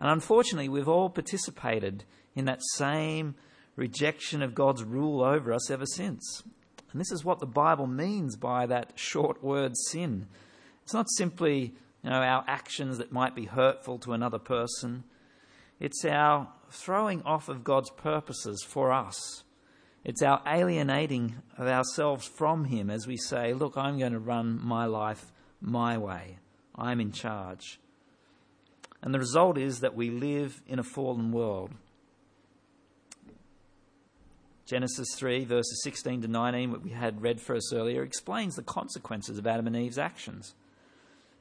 And 0.00 0.10
unfortunately, 0.10 0.68
we've 0.68 0.88
all 0.88 1.10
participated 1.10 2.02
in 2.34 2.46
that 2.46 2.62
same 2.74 3.36
rejection 3.78 4.42
of 4.42 4.54
God's 4.54 4.82
rule 4.82 5.22
over 5.22 5.52
us 5.52 5.70
ever 5.70 5.86
since. 5.86 6.42
And 6.90 7.00
this 7.00 7.12
is 7.12 7.24
what 7.24 7.38
the 7.38 7.46
Bible 7.46 7.86
means 7.86 8.36
by 8.36 8.66
that 8.66 8.92
short 8.96 9.42
word 9.42 9.76
sin. 9.90 10.26
It's 10.82 10.92
not 10.92 11.08
simply 11.16 11.74
you 12.02 12.10
know, 12.10 12.20
our 12.20 12.44
actions 12.48 12.98
that 12.98 13.12
might 13.12 13.34
be 13.34 13.44
hurtful 13.44 13.98
to 14.00 14.12
another 14.12 14.38
person. 14.38 15.04
It's 15.78 16.04
our 16.04 16.48
throwing 16.70 17.22
off 17.22 17.48
of 17.48 17.62
God's 17.62 17.90
purposes 17.90 18.64
for 18.66 18.92
us. 18.92 19.44
It's 20.04 20.22
our 20.22 20.42
alienating 20.46 21.36
of 21.56 21.68
ourselves 21.68 22.26
from 22.26 22.64
Him 22.64 22.90
as 22.90 23.06
we 23.06 23.16
say, 23.16 23.52
Look, 23.52 23.76
I'm 23.76 23.98
going 23.98 24.12
to 24.12 24.18
run 24.18 24.58
my 24.60 24.86
life 24.86 25.32
my 25.60 25.98
way. 25.98 26.38
I'm 26.74 27.00
in 27.00 27.12
charge. 27.12 27.78
And 29.02 29.14
the 29.14 29.18
result 29.18 29.56
is 29.56 29.80
that 29.80 29.94
we 29.94 30.10
live 30.10 30.62
in 30.66 30.78
a 30.78 30.84
fallen 30.84 31.30
world. 31.30 31.72
Genesis 34.68 35.08
3, 35.16 35.44
verses 35.44 35.80
16 35.82 36.22
to 36.22 36.28
19, 36.28 36.70
what 36.70 36.82
we 36.82 36.90
had 36.90 37.22
read 37.22 37.40
for 37.40 37.56
us 37.56 37.72
earlier, 37.72 38.02
explains 38.02 38.54
the 38.54 38.62
consequences 38.62 39.38
of 39.38 39.46
Adam 39.46 39.66
and 39.66 39.76
Eve's 39.76 39.98
actions 39.98 40.54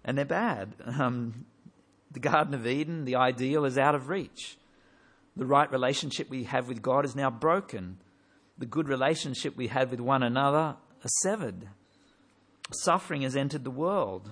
and 0.07 0.17
they're 0.17 0.25
bad. 0.25 0.73
Um, 0.85 1.45
the 2.09 2.21
Garden 2.21 2.53
of 2.53 2.65
Eden, 2.65 3.03
the 3.03 3.17
ideal, 3.17 3.65
is 3.65 3.77
out 3.77 3.93
of 3.93 4.07
reach. 4.07 4.57
The 5.35 5.45
right 5.45 5.69
relationship 5.71 6.29
we 6.29 6.45
have 6.45 6.67
with 6.67 6.81
God 6.81 7.05
is 7.05 7.15
now 7.15 7.29
broken. 7.29 7.97
The 8.57 8.65
good 8.65 8.87
relationship 8.87 9.55
we 9.55 9.67
had 9.67 9.91
with 9.91 9.99
one 9.99 10.23
another 10.23 10.77
are 11.03 11.09
severed. 11.21 11.67
Suffering 12.71 13.21
has 13.21 13.35
entered 13.35 13.65
the 13.65 13.69
world. 13.69 14.31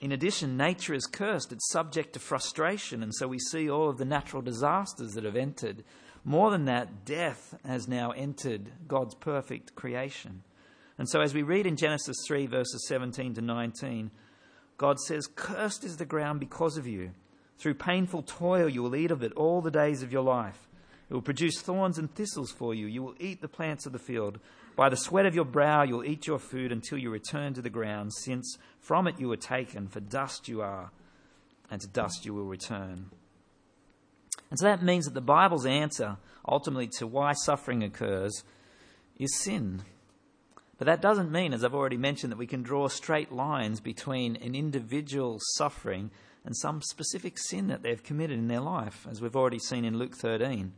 In 0.00 0.12
addition, 0.12 0.56
nature 0.56 0.94
is 0.94 1.06
cursed. 1.06 1.52
It's 1.52 1.70
subject 1.70 2.12
to 2.12 2.18
frustration, 2.18 3.02
and 3.02 3.14
so 3.14 3.26
we 3.26 3.38
see 3.38 3.68
all 3.68 3.88
of 3.88 3.98
the 3.98 4.04
natural 4.04 4.42
disasters 4.42 5.14
that 5.14 5.24
have 5.24 5.36
entered. 5.36 5.82
More 6.24 6.50
than 6.50 6.66
that, 6.66 7.04
death 7.04 7.54
has 7.64 7.88
now 7.88 8.10
entered 8.10 8.70
God's 8.86 9.14
perfect 9.14 9.74
creation. 9.74 10.42
And 10.98 11.08
so, 11.08 11.20
as 11.22 11.32
we 11.32 11.42
read 11.42 11.66
in 11.66 11.76
Genesis 11.76 12.16
3, 12.26 12.46
verses 12.46 12.86
17 12.86 13.34
to 13.34 13.40
19, 13.40 14.10
God 14.76 14.98
says, 15.00 15.26
Cursed 15.26 15.84
is 15.84 15.96
the 15.96 16.04
ground 16.04 16.40
because 16.40 16.76
of 16.76 16.86
you. 16.86 17.12
Through 17.58 17.74
painful 17.74 18.22
toil 18.22 18.68
you 18.68 18.82
will 18.82 18.96
eat 18.96 19.10
of 19.10 19.22
it 19.22 19.34
all 19.34 19.60
the 19.60 19.70
days 19.70 20.02
of 20.02 20.12
your 20.12 20.22
life. 20.22 20.68
It 21.10 21.14
will 21.14 21.20
produce 21.20 21.60
thorns 21.60 21.98
and 21.98 22.14
thistles 22.14 22.50
for 22.52 22.74
you. 22.74 22.86
You 22.86 23.02
will 23.02 23.14
eat 23.18 23.42
the 23.42 23.48
plants 23.48 23.84
of 23.84 23.92
the 23.92 23.98
field. 23.98 24.38
By 24.76 24.88
the 24.88 24.96
sweat 24.96 25.26
of 25.26 25.34
your 25.34 25.44
brow 25.44 25.82
you'll 25.82 26.04
eat 26.04 26.26
your 26.26 26.38
food 26.38 26.72
until 26.72 26.96
you 26.96 27.10
return 27.10 27.52
to 27.54 27.62
the 27.62 27.68
ground, 27.68 28.14
since 28.14 28.56
from 28.78 29.06
it 29.06 29.20
you 29.20 29.28
were 29.28 29.36
taken, 29.36 29.88
for 29.88 30.00
dust 30.00 30.48
you 30.48 30.62
are, 30.62 30.90
and 31.70 31.80
to 31.82 31.88
dust 31.88 32.24
you 32.24 32.32
will 32.32 32.46
return. 32.46 33.10
And 34.50 34.58
so 34.58 34.66
that 34.66 34.82
means 34.82 35.04
that 35.04 35.14
the 35.14 35.20
Bible's 35.20 35.66
answer, 35.66 36.16
ultimately, 36.46 36.88
to 36.98 37.06
why 37.06 37.32
suffering 37.32 37.82
occurs 37.82 38.42
is 39.16 39.36
sin. 39.38 39.82
But 40.76 40.86
that 40.86 41.02
doesn't 41.02 41.30
mean, 41.30 41.52
as 41.52 41.62
I've 41.62 41.74
already 41.74 41.98
mentioned, 41.98 42.32
that 42.32 42.38
we 42.38 42.46
can 42.46 42.62
draw 42.62 42.88
straight 42.88 43.30
lines 43.30 43.80
between 43.80 44.36
an 44.36 44.54
individual's 44.54 45.42
suffering 45.54 46.10
and 46.44 46.56
some 46.56 46.80
specific 46.82 47.36
sin 47.38 47.68
that 47.68 47.82
they've 47.82 48.02
committed 48.02 48.38
in 48.38 48.48
their 48.48 48.60
life, 48.60 49.06
as 49.10 49.20
we've 49.20 49.36
already 49.36 49.58
seen 49.58 49.84
in 49.84 49.98
Luke 49.98 50.16
13. 50.16 50.72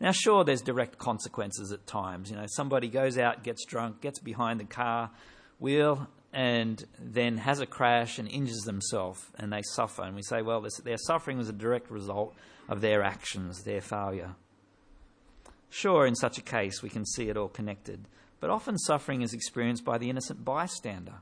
Now, 0.00 0.12
sure, 0.12 0.44
there's 0.44 0.62
direct 0.62 0.98
consequences 0.98 1.72
at 1.72 1.86
times. 1.86 2.30
You 2.30 2.36
know, 2.36 2.46
somebody 2.46 2.88
goes 2.88 3.18
out, 3.18 3.42
gets 3.42 3.64
drunk, 3.64 4.00
gets 4.00 4.18
behind 4.18 4.60
the 4.60 4.64
car 4.64 5.10
wheel, 5.58 6.08
and 6.32 6.84
then 6.98 7.38
has 7.38 7.60
a 7.60 7.66
crash 7.66 8.18
and 8.18 8.28
injures 8.28 8.62
themselves, 8.64 9.24
and 9.38 9.52
they 9.52 9.62
suffer. 9.62 10.02
And 10.02 10.14
we 10.14 10.22
say, 10.22 10.42
well, 10.42 10.60
this, 10.60 10.76
their 10.78 10.98
suffering 10.98 11.38
was 11.38 11.48
a 11.48 11.52
direct 11.52 11.90
result 11.90 12.34
of 12.68 12.80
their 12.80 13.02
actions, 13.02 13.64
their 13.64 13.80
failure. 13.80 14.36
Sure, 15.68 16.06
in 16.06 16.14
such 16.14 16.38
a 16.38 16.42
case, 16.42 16.82
we 16.82 16.88
can 16.88 17.04
see 17.04 17.28
it 17.28 17.36
all 17.36 17.48
connected 17.48 18.06
but 18.40 18.50
often 18.50 18.78
suffering 18.78 19.22
is 19.22 19.34
experienced 19.34 19.84
by 19.84 19.98
the 19.98 20.10
innocent 20.10 20.44
bystander. 20.44 21.20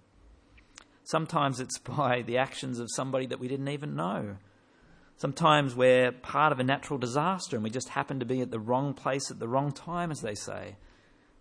Sometimes 1.04 1.60
it's 1.60 1.78
by 1.96 2.22
the 2.22 2.38
actions 2.38 2.78
of 2.78 2.88
somebody 2.94 3.26
that 3.26 3.40
we 3.40 3.48
didn't 3.48 3.68
even 3.68 3.96
know. 3.96 4.36
Sometimes 5.16 5.74
we're 5.74 6.12
part 6.12 6.52
of 6.52 6.60
a 6.60 6.64
natural 6.64 6.98
disaster 6.98 7.56
and 7.56 7.64
we 7.64 7.70
just 7.70 7.88
happen 7.88 8.20
to 8.20 8.26
be 8.26 8.40
at 8.40 8.52
the 8.52 8.60
wrong 8.60 8.94
place 8.94 9.32
at 9.32 9.40
the 9.40 9.48
wrong 9.48 9.72
time, 9.72 10.12
as 10.12 10.20
they 10.20 10.36
say. 10.36 10.76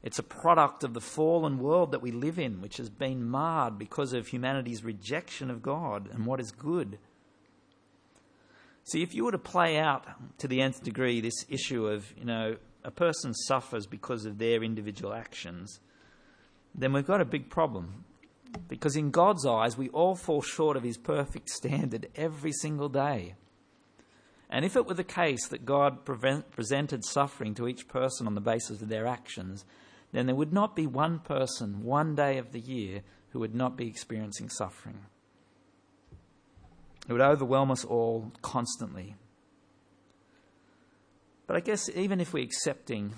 It's 0.03 0.19
a 0.19 0.23
product 0.23 0.83
of 0.83 0.93
the 0.93 1.01
fallen 1.01 1.59
world 1.59 1.91
that 1.91 2.01
we 2.01 2.11
live 2.11 2.39
in, 2.39 2.61
which 2.61 2.77
has 2.77 2.89
been 2.89 3.29
marred 3.29 3.77
because 3.77 4.13
of 4.13 4.27
humanity's 4.27 4.83
rejection 4.83 5.49
of 5.49 5.61
God 5.61 6.09
and 6.11 6.25
what 6.25 6.39
is 6.39 6.51
good. 6.51 6.99
See, 8.85 9.01
if 9.01 9.13
you 9.13 9.25
were 9.25 9.31
to 9.31 9.37
play 9.37 9.77
out 9.77 10.05
to 10.37 10.47
the 10.47 10.61
nth 10.61 10.83
degree 10.83 11.19
this 11.19 11.45
issue 11.49 11.87
of, 11.87 12.13
you 12.17 12.23
know, 12.23 12.55
a 12.83 12.91
person 12.91 13.33
suffers 13.33 13.85
because 13.85 14.25
of 14.25 14.37
their 14.37 14.63
individual 14.63 15.13
actions, 15.13 15.81
then 16.73 16.93
we've 16.93 17.05
got 17.05 17.19
a 17.19 17.25
big 17.25 17.49
problem. 17.49 18.05
Because 18.69 18.95
in 18.95 19.11
God's 19.11 19.45
eyes, 19.45 19.77
we 19.77 19.89
all 19.89 20.15
fall 20.15 20.41
short 20.41 20.77
of 20.77 20.83
His 20.83 20.97
perfect 20.97 21.49
standard 21.49 22.07
every 22.15 22.53
single 22.53 22.87
day. 22.87 23.35
And 24.49 24.63
if 24.63 24.77
it 24.77 24.85
were 24.85 24.93
the 24.93 25.03
case 25.03 25.47
that 25.49 25.65
God 25.65 26.05
prevent, 26.05 26.51
presented 26.51 27.03
suffering 27.03 27.53
to 27.55 27.67
each 27.67 27.89
person 27.89 28.25
on 28.25 28.35
the 28.35 28.41
basis 28.41 28.81
of 28.81 28.87
their 28.87 29.05
actions, 29.05 29.65
then 30.11 30.25
there 30.25 30.35
would 30.35 30.53
not 30.53 30.75
be 30.75 30.87
one 30.87 31.19
person, 31.19 31.83
one 31.83 32.15
day 32.15 32.37
of 32.37 32.51
the 32.51 32.59
year, 32.59 33.01
who 33.29 33.39
would 33.39 33.55
not 33.55 33.77
be 33.77 33.87
experiencing 33.87 34.49
suffering. 34.49 34.99
It 37.07 37.13
would 37.13 37.21
overwhelm 37.21 37.71
us 37.71 37.85
all 37.85 38.31
constantly. 38.41 39.15
But 41.45 41.55
I 41.55 41.61
guess 41.61 41.89
even 41.95 42.19
if 42.19 42.33
we're 42.33 42.43
accepting 42.43 43.13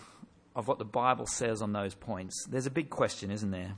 of 0.55 0.67
what 0.67 0.77
the 0.77 0.85
Bible 0.85 1.25
says 1.25 1.61
on 1.61 1.73
those 1.73 1.95
points, 1.95 2.45
there's 2.49 2.67
a 2.67 2.71
big 2.71 2.89
question, 2.89 3.31
isn't 3.31 3.51
there? 3.51 3.75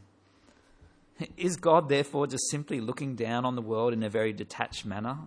Is 1.38 1.56
God 1.56 1.88
therefore 1.88 2.28
just 2.28 2.50
simply 2.50 2.82
looking 2.82 3.16
down 3.16 3.46
on 3.46 3.56
the 3.56 3.62
world 3.62 3.94
in 3.94 4.04
a 4.04 4.10
very 4.10 4.34
detached 4.34 4.86
manner? 4.86 5.18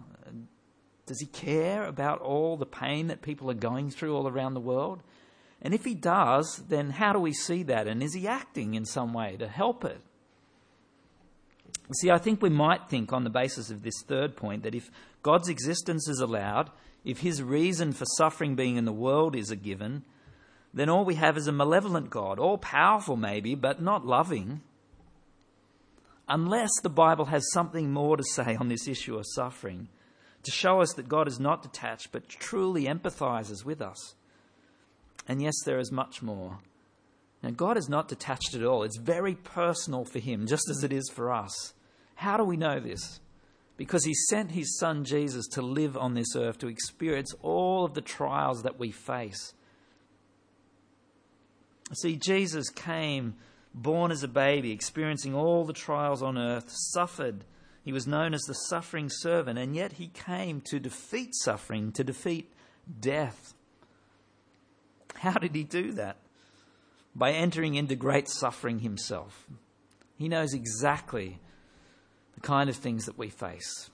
Does 1.06 1.20
he 1.20 1.26
care 1.26 1.84
about 1.84 2.20
all 2.20 2.56
the 2.56 2.66
pain 2.66 3.06
that 3.06 3.22
people 3.22 3.50
are 3.50 3.54
going 3.54 3.90
through 3.90 4.16
all 4.16 4.26
around 4.26 4.54
the 4.54 4.60
world? 4.60 5.02
And 5.64 5.72
if 5.72 5.84
he 5.84 5.94
does, 5.94 6.62
then 6.68 6.90
how 6.90 7.14
do 7.14 7.18
we 7.18 7.32
see 7.32 7.62
that? 7.64 7.88
And 7.88 8.02
is 8.02 8.12
he 8.12 8.28
acting 8.28 8.74
in 8.74 8.84
some 8.84 9.14
way 9.14 9.36
to 9.38 9.48
help 9.48 9.82
it? 9.84 10.00
See, 12.00 12.10
I 12.10 12.18
think 12.18 12.42
we 12.42 12.50
might 12.50 12.88
think 12.88 13.12
on 13.12 13.24
the 13.24 13.30
basis 13.30 13.70
of 13.70 13.82
this 13.82 14.02
third 14.06 14.36
point 14.36 14.62
that 14.62 14.74
if 14.74 14.90
God's 15.22 15.48
existence 15.48 16.06
is 16.06 16.20
allowed, 16.20 16.70
if 17.02 17.20
his 17.20 17.42
reason 17.42 17.92
for 17.92 18.04
suffering 18.16 18.54
being 18.54 18.76
in 18.76 18.84
the 18.84 18.92
world 18.92 19.34
is 19.34 19.50
a 19.50 19.56
given, 19.56 20.04
then 20.74 20.90
all 20.90 21.04
we 21.04 21.14
have 21.14 21.36
is 21.36 21.46
a 21.46 21.52
malevolent 21.52 22.10
God, 22.10 22.38
all 22.38 22.58
powerful 22.58 23.16
maybe, 23.16 23.54
but 23.54 23.80
not 23.80 24.06
loving. 24.06 24.60
Unless 26.28 26.70
the 26.82 26.90
Bible 26.90 27.26
has 27.26 27.50
something 27.52 27.90
more 27.90 28.16
to 28.16 28.24
say 28.24 28.56
on 28.56 28.68
this 28.68 28.88
issue 28.88 29.16
of 29.16 29.24
suffering, 29.34 29.88
to 30.42 30.50
show 30.50 30.80
us 30.80 30.92
that 30.94 31.08
God 31.08 31.26
is 31.26 31.40
not 31.40 31.62
detached 31.62 32.12
but 32.12 32.28
truly 32.28 32.84
empathizes 32.84 33.64
with 33.64 33.80
us. 33.80 34.14
And 35.26 35.42
yes, 35.42 35.54
there 35.64 35.78
is 35.78 35.90
much 35.90 36.22
more. 36.22 36.58
Now, 37.42 37.50
God 37.50 37.76
is 37.76 37.88
not 37.88 38.08
detached 38.08 38.54
at 38.54 38.64
all. 38.64 38.82
It's 38.82 38.96
very 38.96 39.34
personal 39.34 40.04
for 40.04 40.18
Him, 40.18 40.46
just 40.46 40.68
as 40.70 40.82
it 40.82 40.92
is 40.92 41.10
for 41.12 41.32
us. 41.32 41.74
How 42.14 42.36
do 42.36 42.44
we 42.44 42.56
know 42.56 42.80
this? 42.80 43.20
Because 43.76 44.04
He 44.04 44.14
sent 44.14 44.52
His 44.52 44.78
Son 44.78 45.04
Jesus 45.04 45.46
to 45.48 45.62
live 45.62 45.96
on 45.96 46.14
this 46.14 46.34
earth, 46.36 46.58
to 46.58 46.68
experience 46.68 47.34
all 47.42 47.84
of 47.84 47.94
the 47.94 48.00
trials 48.00 48.62
that 48.62 48.78
we 48.78 48.90
face. 48.90 49.52
See, 51.92 52.16
Jesus 52.16 52.70
came 52.70 53.34
born 53.74 54.10
as 54.10 54.22
a 54.22 54.28
baby, 54.28 54.72
experiencing 54.72 55.34
all 55.34 55.64
the 55.64 55.72
trials 55.72 56.22
on 56.22 56.38
earth, 56.38 56.70
suffered. 56.70 57.44
He 57.84 57.92
was 57.92 58.06
known 58.06 58.32
as 58.32 58.42
the 58.42 58.54
suffering 58.54 59.10
servant, 59.10 59.58
and 59.58 59.76
yet 59.76 59.92
he 59.92 60.08
came 60.08 60.62
to 60.62 60.80
defeat 60.80 61.34
suffering, 61.34 61.92
to 61.92 62.04
defeat 62.04 62.50
death. 63.00 63.52
How 65.24 65.38
did 65.38 65.54
he 65.54 65.64
do 65.64 65.92
that? 65.92 66.18
By 67.16 67.32
entering 67.32 67.76
into 67.76 67.96
great 67.96 68.28
suffering 68.28 68.80
himself. 68.80 69.46
He 70.18 70.28
knows 70.28 70.52
exactly 70.52 71.40
the 72.34 72.40
kind 72.40 72.68
of 72.68 72.76
things 72.76 73.06
that 73.06 73.16
we 73.16 73.30
face. 73.30 73.88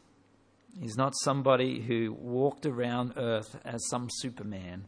He's 0.81 0.97
not 0.97 1.15
somebody 1.23 1.83
who 1.83 2.17
walked 2.19 2.67
around 2.67 3.13
earth 3.17 3.57
as 3.65 3.87
some 3.89 4.09
superman, 4.11 4.87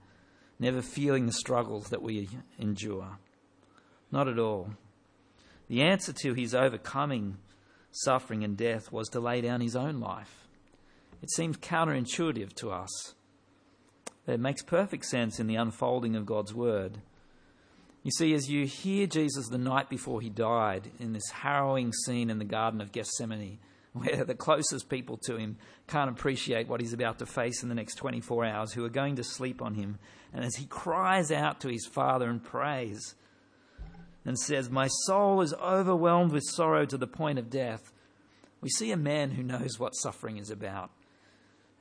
never 0.58 0.82
feeling 0.82 1.26
the 1.26 1.32
struggles 1.32 1.90
that 1.90 2.02
we 2.02 2.28
endure. 2.58 3.18
Not 4.10 4.26
at 4.26 4.40
all. 4.40 4.70
The 5.68 5.82
answer 5.82 6.12
to 6.12 6.34
his 6.34 6.56
overcoming 6.56 7.38
suffering 7.92 8.42
and 8.42 8.56
death 8.56 8.90
was 8.90 9.08
to 9.10 9.20
lay 9.20 9.42
down 9.42 9.60
his 9.60 9.76
own 9.76 10.00
life. 10.00 10.48
It 11.22 11.30
seems 11.30 11.56
counterintuitive 11.58 12.52
to 12.54 12.72
us. 12.72 13.14
It 14.26 14.40
makes 14.40 14.62
perfect 14.62 15.06
sense 15.06 15.40
in 15.40 15.46
the 15.46 15.56
unfolding 15.56 16.14
of 16.14 16.26
God's 16.26 16.54
word. 16.54 16.98
You 18.02 18.10
see, 18.10 18.34
as 18.34 18.50
you 18.50 18.66
hear 18.66 19.06
Jesus 19.06 19.48
the 19.48 19.58
night 19.58 19.88
before 19.88 20.20
he 20.20 20.28
died 20.28 20.90
in 20.98 21.12
this 21.12 21.30
harrowing 21.30 21.92
scene 21.92 22.30
in 22.30 22.38
the 22.38 22.44
Garden 22.44 22.80
of 22.80 22.92
Gethsemane, 22.92 23.58
where 23.92 24.24
the 24.24 24.34
closest 24.34 24.88
people 24.88 25.18
to 25.24 25.36
him 25.36 25.56
can't 25.86 26.10
appreciate 26.10 26.66
what 26.66 26.80
he's 26.80 26.94
about 26.94 27.18
to 27.18 27.26
face 27.26 27.62
in 27.62 27.68
the 27.68 27.74
next 27.74 27.96
24 27.96 28.44
hours, 28.44 28.72
who 28.72 28.84
are 28.84 28.90
going 28.90 29.16
to 29.16 29.24
sleep 29.24 29.60
on 29.60 29.74
him, 29.74 29.98
and 30.32 30.44
as 30.44 30.56
he 30.56 30.66
cries 30.66 31.30
out 31.30 31.60
to 31.60 31.68
his 31.68 31.86
Father 31.86 32.28
and 32.30 32.42
prays 32.42 33.14
and 34.24 34.38
says, 34.38 34.70
My 34.70 34.88
soul 34.88 35.40
is 35.42 35.54
overwhelmed 35.54 36.32
with 36.32 36.44
sorrow 36.44 36.86
to 36.86 36.96
the 36.96 37.06
point 37.06 37.38
of 37.38 37.50
death, 37.50 37.92
we 38.60 38.70
see 38.70 38.92
a 38.92 38.96
man 38.96 39.32
who 39.32 39.42
knows 39.42 39.78
what 39.78 39.96
suffering 39.96 40.38
is 40.38 40.50
about. 40.50 40.90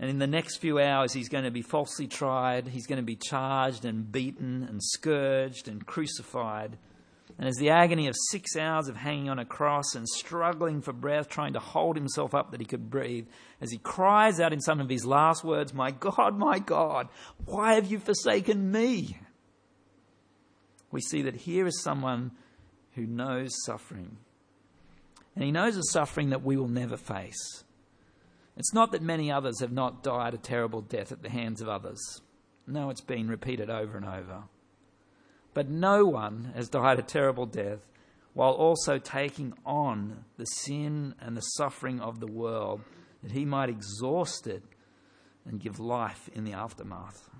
And 0.01 0.09
in 0.09 0.17
the 0.17 0.25
next 0.25 0.57
few 0.57 0.79
hours, 0.79 1.13
he's 1.13 1.29
going 1.29 1.43
to 1.43 1.51
be 1.51 1.61
falsely 1.61 2.07
tried, 2.07 2.67
he's 2.67 2.87
going 2.87 2.97
to 2.97 3.05
be 3.05 3.15
charged 3.15 3.85
and 3.85 4.11
beaten 4.11 4.65
and 4.67 4.81
scourged 4.83 5.67
and 5.67 5.85
crucified. 5.85 6.75
And 7.37 7.47
as 7.47 7.55
the 7.57 7.69
agony 7.69 8.07
of 8.07 8.15
six 8.29 8.57
hours 8.57 8.87
of 8.87 8.95
hanging 8.95 9.29
on 9.29 9.37
a 9.37 9.45
cross 9.45 9.93
and 9.93 10.09
struggling 10.09 10.81
for 10.81 10.91
breath, 10.91 11.29
trying 11.29 11.53
to 11.53 11.59
hold 11.59 11.95
himself 11.95 12.33
up 12.33 12.49
that 12.49 12.59
he 12.59 12.65
could 12.65 12.89
breathe, 12.89 13.27
as 13.61 13.71
he 13.71 13.77
cries 13.77 14.39
out 14.39 14.53
in 14.53 14.59
some 14.59 14.79
of 14.79 14.89
his 14.89 15.05
last 15.05 15.43
words, 15.43 15.71
My 15.71 15.91
God, 15.91 16.35
my 16.35 16.57
God, 16.57 17.07
why 17.45 17.75
have 17.75 17.85
you 17.85 17.99
forsaken 17.99 18.71
me? 18.71 19.19
We 20.89 21.01
see 21.01 21.21
that 21.21 21.35
here 21.35 21.67
is 21.67 21.79
someone 21.83 22.31
who 22.95 23.05
knows 23.05 23.51
suffering. 23.65 24.17
And 25.35 25.45
he 25.45 25.51
knows 25.51 25.77
a 25.77 25.83
suffering 25.83 26.31
that 26.31 26.43
we 26.43 26.57
will 26.57 26.67
never 26.67 26.97
face. 26.97 27.63
It's 28.61 28.75
not 28.75 28.91
that 28.91 29.01
many 29.01 29.31
others 29.31 29.59
have 29.61 29.71
not 29.71 30.03
died 30.03 30.35
a 30.35 30.37
terrible 30.37 30.81
death 30.81 31.11
at 31.11 31.23
the 31.23 31.31
hands 31.31 31.61
of 31.61 31.67
others. 31.67 32.21
No, 32.67 32.91
it's 32.91 33.01
been 33.01 33.27
repeated 33.27 33.71
over 33.71 33.97
and 33.97 34.05
over. 34.05 34.43
But 35.55 35.67
no 35.67 36.05
one 36.05 36.51
has 36.53 36.69
died 36.69 36.99
a 36.99 37.01
terrible 37.01 37.47
death 37.47 37.79
while 38.35 38.51
also 38.51 38.99
taking 38.99 39.55
on 39.65 40.25
the 40.37 40.45
sin 40.45 41.15
and 41.19 41.35
the 41.35 41.41
suffering 41.41 41.99
of 42.01 42.19
the 42.19 42.31
world 42.31 42.81
that 43.23 43.31
he 43.31 43.45
might 43.45 43.69
exhaust 43.69 44.45
it 44.45 44.61
and 45.43 45.59
give 45.59 45.79
life 45.79 46.29
in 46.35 46.43
the 46.43 46.53
aftermath. 46.53 47.31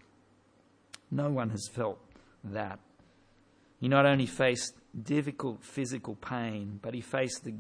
No 1.12 1.30
one 1.30 1.52
has 1.52 1.70
felt 1.72 2.00
that. 2.44 2.80
He 3.80 3.88
not 3.88 4.08
only 4.08 4.26
faced 4.26 4.74
difficult 5.00 5.64
physical 5.64 6.16
pain, 6.16 6.80
but 6.82 6.96
he 6.96 7.02
faced 7.02 7.44
the 7.44 7.54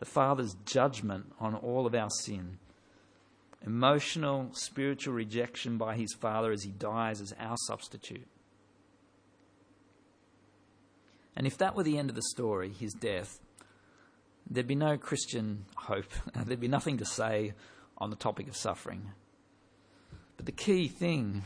the 0.00 0.06
Father's 0.06 0.56
judgment 0.64 1.26
on 1.38 1.54
all 1.54 1.86
of 1.86 1.94
our 1.94 2.10
sin. 2.10 2.58
Emotional, 3.64 4.48
spiritual 4.52 5.12
rejection 5.12 5.76
by 5.76 5.94
his 5.94 6.14
Father 6.14 6.50
as 6.50 6.64
he 6.64 6.70
dies 6.70 7.20
as 7.20 7.34
our 7.38 7.56
substitute. 7.66 8.26
And 11.36 11.46
if 11.46 11.58
that 11.58 11.76
were 11.76 11.82
the 11.82 11.98
end 11.98 12.08
of 12.08 12.16
the 12.16 12.22
story, 12.22 12.70
his 12.70 12.94
death, 12.94 13.38
there'd 14.50 14.66
be 14.66 14.74
no 14.74 14.96
Christian 14.96 15.66
hope. 15.76 16.10
there'd 16.34 16.58
be 16.58 16.66
nothing 16.66 16.96
to 16.98 17.04
say 17.04 17.52
on 17.98 18.08
the 18.08 18.16
topic 18.16 18.48
of 18.48 18.56
suffering. 18.56 19.12
But 20.38 20.46
the 20.46 20.52
key 20.52 20.88
thing 20.88 21.44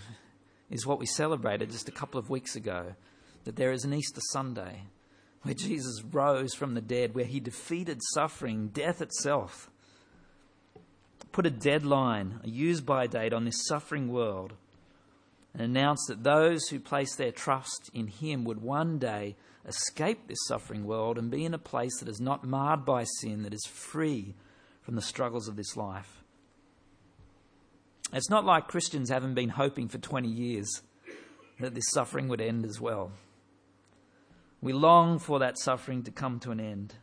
is 0.70 0.86
what 0.86 1.00
we 1.00 1.06
celebrated 1.06 1.70
just 1.70 1.88
a 1.88 1.92
couple 1.92 2.20
of 2.20 2.30
weeks 2.30 2.54
ago 2.54 2.94
that 3.42 3.56
there 3.56 3.72
is 3.72 3.84
an 3.84 3.92
Easter 3.92 4.20
Sunday 4.32 4.84
where 5.44 5.54
Jesus 5.54 6.02
rose 6.10 6.54
from 6.54 6.74
the 6.74 6.80
dead, 6.80 7.14
where 7.14 7.24
he 7.24 7.38
defeated 7.38 8.00
suffering, 8.14 8.68
death 8.68 9.00
itself, 9.00 9.70
put 11.32 11.46
a 11.46 11.50
deadline, 11.50 12.40
a 12.42 12.48
use 12.48 12.80
by 12.80 13.06
date 13.06 13.34
on 13.34 13.44
this 13.44 13.66
suffering 13.66 14.08
world, 14.08 14.54
and 15.52 15.62
announced 15.62 16.06
that 16.08 16.24
those 16.24 16.66
who 16.68 16.80
placed 16.80 17.18
their 17.18 17.30
trust 17.30 17.90
in 17.92 18.08
him 18.08 18.44
would 18.44 18.62
one 18.62 18.98
day 18.98 19.36
escape 19.66 20.26
this 20.26 20.38
suffering 20.48 20.84
world 20.84 21.18
and 21.18 21.30
be 21.30 21.44
in 21.44 21.54
a 21.54 21.58
place 21.58 21.98
that 22.00 22.08
is 22.08 22.20
not 22.20 22.44
marred 22.44 22.84
by 22.84 23.04
sin, 23.20 23.42
that 23.42 23.54
is 23.54 23.66
free 23.66 24.34
from 24.80 24.94
the 24.96 25.02
struggles 25.02 25.46
of 25.46 25.56
this 25.56 25.76
life. 25.76 26.24
It's 28.12 28.30
not 28.30 28.44
like 28.44 28.68
Christians 28.68 29.10
haven't 29.10 29.34
been 29.34 29.50
hoping 29.50 29.88
for 29.88 29.98
20 29.98 30.28
years 30.28 30.82
that 31.60 31.74
this 31.74 31.90
suffering 31.90 32.28
would 32.28 32.40
end 32.40 32.64
as 32.64 32.80
well. 32.80 33.12
We 34.64 34.72
long 34.72 35.18
for 35.18 35.40
that 35.40 35.58
suffering 35.58 36.04
to 36.04 36.10
come 36.10 36.40
to 36.40 36.50
an 36.50 36.58
end. 36.58 36.94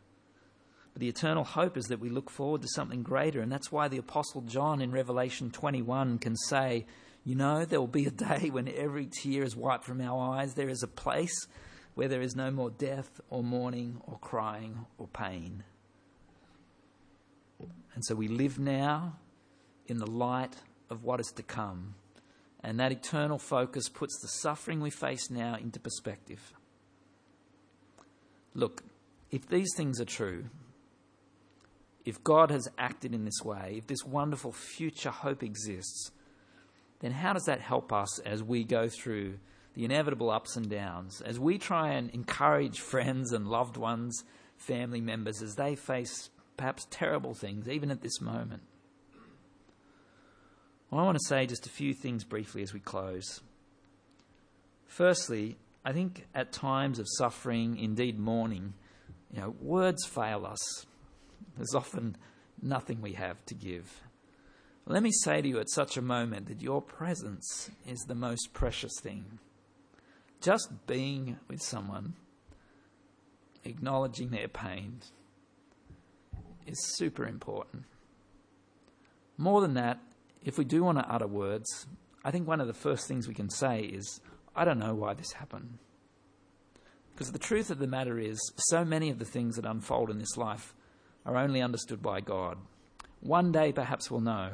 But 0.92 1.00
the 1.00 1.08
eternal 1.08 1.44
hope 1.44 1.76
is 1.76 1.84
that 1.84 2.00
we 2.00 2.08
look 2.08 2.28
forward 2.28 2.60
to 2.62 2.68
something 2.74 3.04
greater. 3.04 3.40
And 3.40 3.52
that's 3.52 3.70
why 3.70 3.86
the 3.86 3.98
Apostle 3.98 4.40
John 4.40 4.80
in 4.80 4.90
Revelation 4.90 5.52
21 5.52 6.18
can 6.18 6.34
say, 6.34 6.86
You 7.24 7.36
know, 7.36 7.64
there 7.64 7.78
will 7.78 7.86
be 7.86 8.06
a 8.06 8.10
day 8.10 8.50
when 8.50 8.66
every 8.66 9.06
tear 9.06 9.44
is 9.44 9.54
wiped 9.54 9.84
from 9.84 10.00
our 10.00 10.34
eyes. 10.34 10.54
There 10.54 10.68
is 10.68 10.82
a 10.82 10.88
place 10.88 11.46
where 11.94 12.08
there 12.08 12.20
is 12.20 12.34
no 12.34 12.50
more 12.50 12.68
death 12.70 13.20
or 13.30 13.44
mourning 13.44 14.00
or 14.08 14.18
crying 14.18 14.86
or 14.98 15.06
pain. 15.06 15.62
And 17.94 18.04
so 18.04 18.16
we 18.16 18.26
live 18.26 18.58
now 18.58 19.18
in 19.86 19.98
the 19.98 20.10
light 20.10 20.56
of 20.90 21.04
what 21.04 21.20
is 21.20 21.30
to 21.36 21.44
come 21.44 21.94
And 22.60 22.80
that 22.80 22.90
eternal 22.90 23.38
focus 23.38 23.88
puts 23.88 24.20
the 24.20 24.26
suffering 24.26 24.80
we 24.80 24.90
face 24.90 25.30
now 25.30 25.54
into 25.54 25.78
perspective. 25.78 26.54
Look, 28.54 28.82
if 29.30 29.48
these 29.48 29.74
things 29.76 30.00
are 30.00 30.06
true, 30.06 30.44
if 32.04 32.22
God 32.22 32.50
has 32.50 32.68
acted 32.78 33.14
in 33.14 33.24
this 33.24 33.42
way, 33.42 33.76
if 33.78 33.86
this 33.86 34.04
wonderful 34.04 34.52
future 34.52 35.10
hope 35.10 35.42
exists, 35.42 36.10
then 37.00 37.12
how 37.12 37.32
does 37.32 37.44
that 37.44 37.60
help 37.60 37.92
us 37.92 38.18
as 38.20 38.42
we 38.42 38.64
go 38.64 38.88
through 38.88 39.38
the 39.74 39.84
inevitable 39.84 40.30
ups 40.30 40.56
and 40.56 40.68
downs, 40.68 41.20
as 41.22 41.38
we 41.40 41.58
try 41.58 41.90
and 41.92 42.10
encourage 42.10 42.80
friends 42.90 43.32
and 43.32 43.48
loved 43.48 43.76
ones, 43.76 44.24
family 44.56 45.00
members, 45.00 45.42
as 45.42 45.54
they 45.54 45.74
face 45.74 46.30
perhaps 46.56 46.86
terrible 46.90 47.34
things, 47.34 47.68
even 47.68 47.90
at 47.90 48.02
this 48.02 48.20
moment? 48.20 48.62
Well, 50.90 51.00
I 51.00 51.04
want 51.04 51.16
to 51.18 51.26
say 51.26 51.46
just 51.46 51.66
a 51.66 51.70
few 51.70 51.94
things 51.94 52.22
briefly 52.22 52.62
as 52.62 52.74
we 52.74 52.80
close. 52.80 53.40
Firstly, 54.86 55.56
I 55.84 55.92
think 55.92 56.26
at 56.34 56.52
times 56.52 56.98
of 56.98 57.06
suffering, 57.08 57.76
indeed 57.76 58.18
mourning, 58.18 58.74
you 59.32 59.40
know, 59.40 59.54
words 59.60 60.04
fail 60.04 60.46
us. 60.46 60.86
There's 61.56 61.74
often 61.74 62.16
nothing 62.60 63.00
we 63.00 63.14
have 63.14 63.44
to 63.46 63.54
give. 63.54 64.02
Let 64.86 65.02
me 65.02 65.10
say 65.12 65.40
to 65.40 65.48
you 65.48 65.60
at 65.60 65.70
such 65.70 65.96
a 65.96 66.02
moment 66.02 66.46
that 66.48 66.62
your 66.62 66.82
presence 66.82 67.70
is 67.86 68.00
the 68.00 68.14
most 68.14 68.52
precious 68.52 68.92
thing. 69.00 69.38
Just 70.40 70.86
being 70.86 71.38
with 71.48 71.62
someone, 71.62 72.14
acknowledging 73.64 74.30
their 74.30 74.48
pain, 74.48 75.00
is 76.66 76.84
super 76.96 77.26
important. 77.26 77.84
More 79.36 79.60
than 79.60 79.74
that, 79.74 80.00
if 80.44 80.58
we 80.58 80.64
do 80.64 80.82
want 80.82 80.98
to 80.98 81.12
utter 81.12 81.28
words, 81.28 81.86
I 82.24 82.30
think 82.30 82.46
one 82.46 82.60
of 82.60 82.66
the 82.66 82.74
first 82.74 83.06
things 83.06 83.28
we 83.28 83.34
can 83.34 83.50
say 83.50 83.82
is, 83.82 84.20
I 84.54 84.64
don't 84.64 84.78
know 84.78 84.94
why 84.94 85.14
this 85.14 85.32
happened. 85.32 85.78
Because 87.12 87.32
the 87.32 87.38
truth 87.38 87.70
of 87.70 87.78
the 87.78 87.86
matter 87.86 88.18
is, 88.18 88.38
so 88.56 88.84
many 88.84 89.10
of 89.10 89.18
the 89.18 89.24
things 89.24 89.56
that 89.56 89.66
unfold 89.66 90.10
in 90.10 90.18
this 90.18 90.36
life 90.36 90.74
are 91.24 91.36
only 91.36 91.62
understood 91.62 92.02
by 92.02 92.20
God. 92.20 92.58
One 93.20 93.52
day 93.52 93.72
perhaps 93.72 94.10
we'll 94.10 94.20
know. 94.20 94.50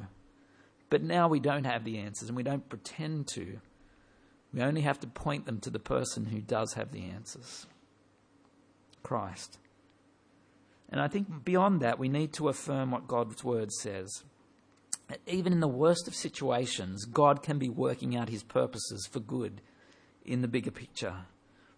But 0.91 1.03
now 1.03 1.29
we 1.29 1.41
don't 1.41 1.65
have 1.65 1.85
the 1.85 1.99
answers 1.99 2.29
and 2.29 2.37
we 2.37 2.43
don't 2.43 2.69
pretend 2.69 3.29
to. 3.29 3.61
We 4.53 4.63
only 4.63 4.81
have 4.83 5.01
to 5.01 5.07
point 5.07 5.47
them 5.47 5.61
to 5.61 5.71
the 5.71 5.79
person 5.79 6.27
who 6.27 6.41
does 6.41 6.75
have 6.75 6.93
the 6.93 7.05
answers 7.05 7.67
Christ. 9.03 9.59
And 10.91 11.01
I 11.01 11.09
think 11.09 11.45
beyond 11.45 11.81
that, 11.81 11.99
we 11.99 12.09
need 12.09 12.33
to 12.35 12.49
affirm 12.49 12.91
what 12.91 13.09
God's 13.09 13.45
word 13.45 13.71
says. 13.73 14.25
Even 15.27 15.53
in 15.53 15.61
the 15.61 15.69
worst 15.69 16.09
of 16.09 16.15
situations, 16.15 17.05
God 17.05 17.43
can 17.43 17.59
be 17.59 17.69
working 17.69 18.17
out 18.17 18.29
his 18.29 18.43
purposes 18.43 19.07
for 19.11 19.21
good 19.21 19.61
in 20.29 20.43
the 20.43 20.49
bigger 20.49 20.71
picture. 20.71 21.27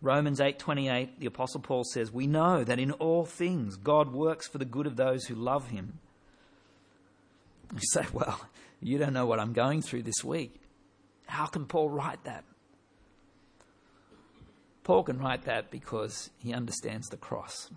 Romans 0.03 0.41
8:28 0.41 1.19
the 1.19 1.27
apostle 1.27 1.61
Paul 1.61 1.85
says 1.85 2.11
we 2.11 2.27
know 2.27 2.65
that 2.65 2.79
in 2.79 2.91
all 2.93 3.25
things 3.25 3.77
God 3.77 4.13
works 4.13 4.49
for 4.49 4.59
the 4.59 4.65
good 4.65 4.87
of 4.87 4.97
those 4.97 5.27
who 5.27 5.35
love 5.35 5.69
him. 5.69 5.99
You 7.73 7.81
say, 7.93 8.07
well, 8.13 8.41
you 8.81 8.99
don't 8.99 9.13
know 9.13 9.27
what 9.27 9.41
I'm 9.41 9.53
going 9.53 9.83
through 9.83 10.03
this 10.03 10.25
week. 10.25 10.61
How 11.27 11.47
can 11.47 11.67
Paul 11.67 11.91
write 11.91 12.25
that? 12.25 12.45
Paul 14.83 15.05
can 15.05 15.19
write 15.19 15.43
that 15.43 15.71
because 15.71 16.31
he 16.39 16.53
understands 16.53 17.09
the 17.09 17.17
cross. 17.17 17.71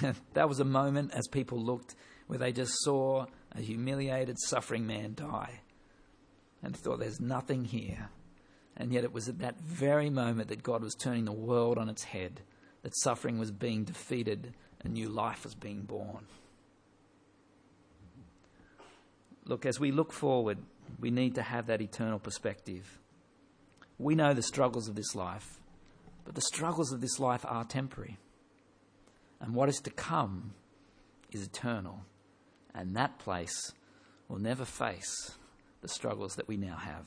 that 0.34 0.48
was 0.48 0.60
a 0.60 0.64
moment 0.64 1.12
as 1.12 1.26
people 1.28 1.58
looked 1.58 1.94
where 2.26 2.38
they 2.38 2.52
just 2.52 2.72
saw 2.80 3.26
a 3.52 3.60
humiliated, 3.60 4.38
suffering 4.38 4.86
man 4.86 5.14
die 5.14 5.60
and 6.62 6.76
thought, 6.76 7.00
there's 7.00 7.20
nothing 7.20 7.64
here. 7.64 8.08
And 8.78 8.92
yet 8.92 9.02
it 9.02 9.12
was 9.12 9.28
at 9.28 9.40
that 9.40 9.60
very 9.60 10.08
moment 10.08 10.48
that 10.48 10.62
God 10.62 10.82
was 10.82 10.94
turning 10.94 11.24
the 11.24 11.32
world 11.32 11.78
on 11.78 11.88
its 11.88 12.04
head, 12.04 12.40
that 12.82 12.96
suffering 12.96 13.38
was 13.38 13.50
being 13.50 13.82
defeated, 13.82 14.54
a 14.84 14.88
new 14.88 15.08
life 15.08 15.42
was 15.42 15.54
being 15.54 15.82
born. 15.82 16.26
Look, 19.44 19.66
as 19.66 19.80
we 19.80 19.90
look 19.90 20.12
forward, 20.12 20.58
we 21.00 21.10
need 21.10 21.34
to 21.34 21.42
have 21.42 21.66
that 21.66 21.82
eternal 21.82 22.20
perspective. 22.20 22.98
We 23.98 24.14
know 24.14 24.32
the 24.32 24.42
struggles 24.42 24.88
of 24.88 24.94
this 24.94 25.16
life, 25.16 25.60
but 26.24 26.36
the 26.36 26.40
struggles 26.40 26.92
of 26.92 27.00
this 27.00 27.18
life 27.18 27.44
are 27.48 27.64
temporary. 27.64 28.18
And 29.40 29.54
what 29.54 29.68
is 29.68 29.80
to 29.80 29.90
come 29.90 30.52
is 31.32 31.42
eternal. 31.42 32.02
And 32.74 32.94
that 32.94 33.18
place 33.18 33.72
will 34.28 34.38
never 34.38 34.64
face 34.64 35.32
the 35.80 35.88
struggles 35.88 36.36
that 36.36 36.46
we 36.46 36.56
now 36.56 36.76
have. 36.76 37.06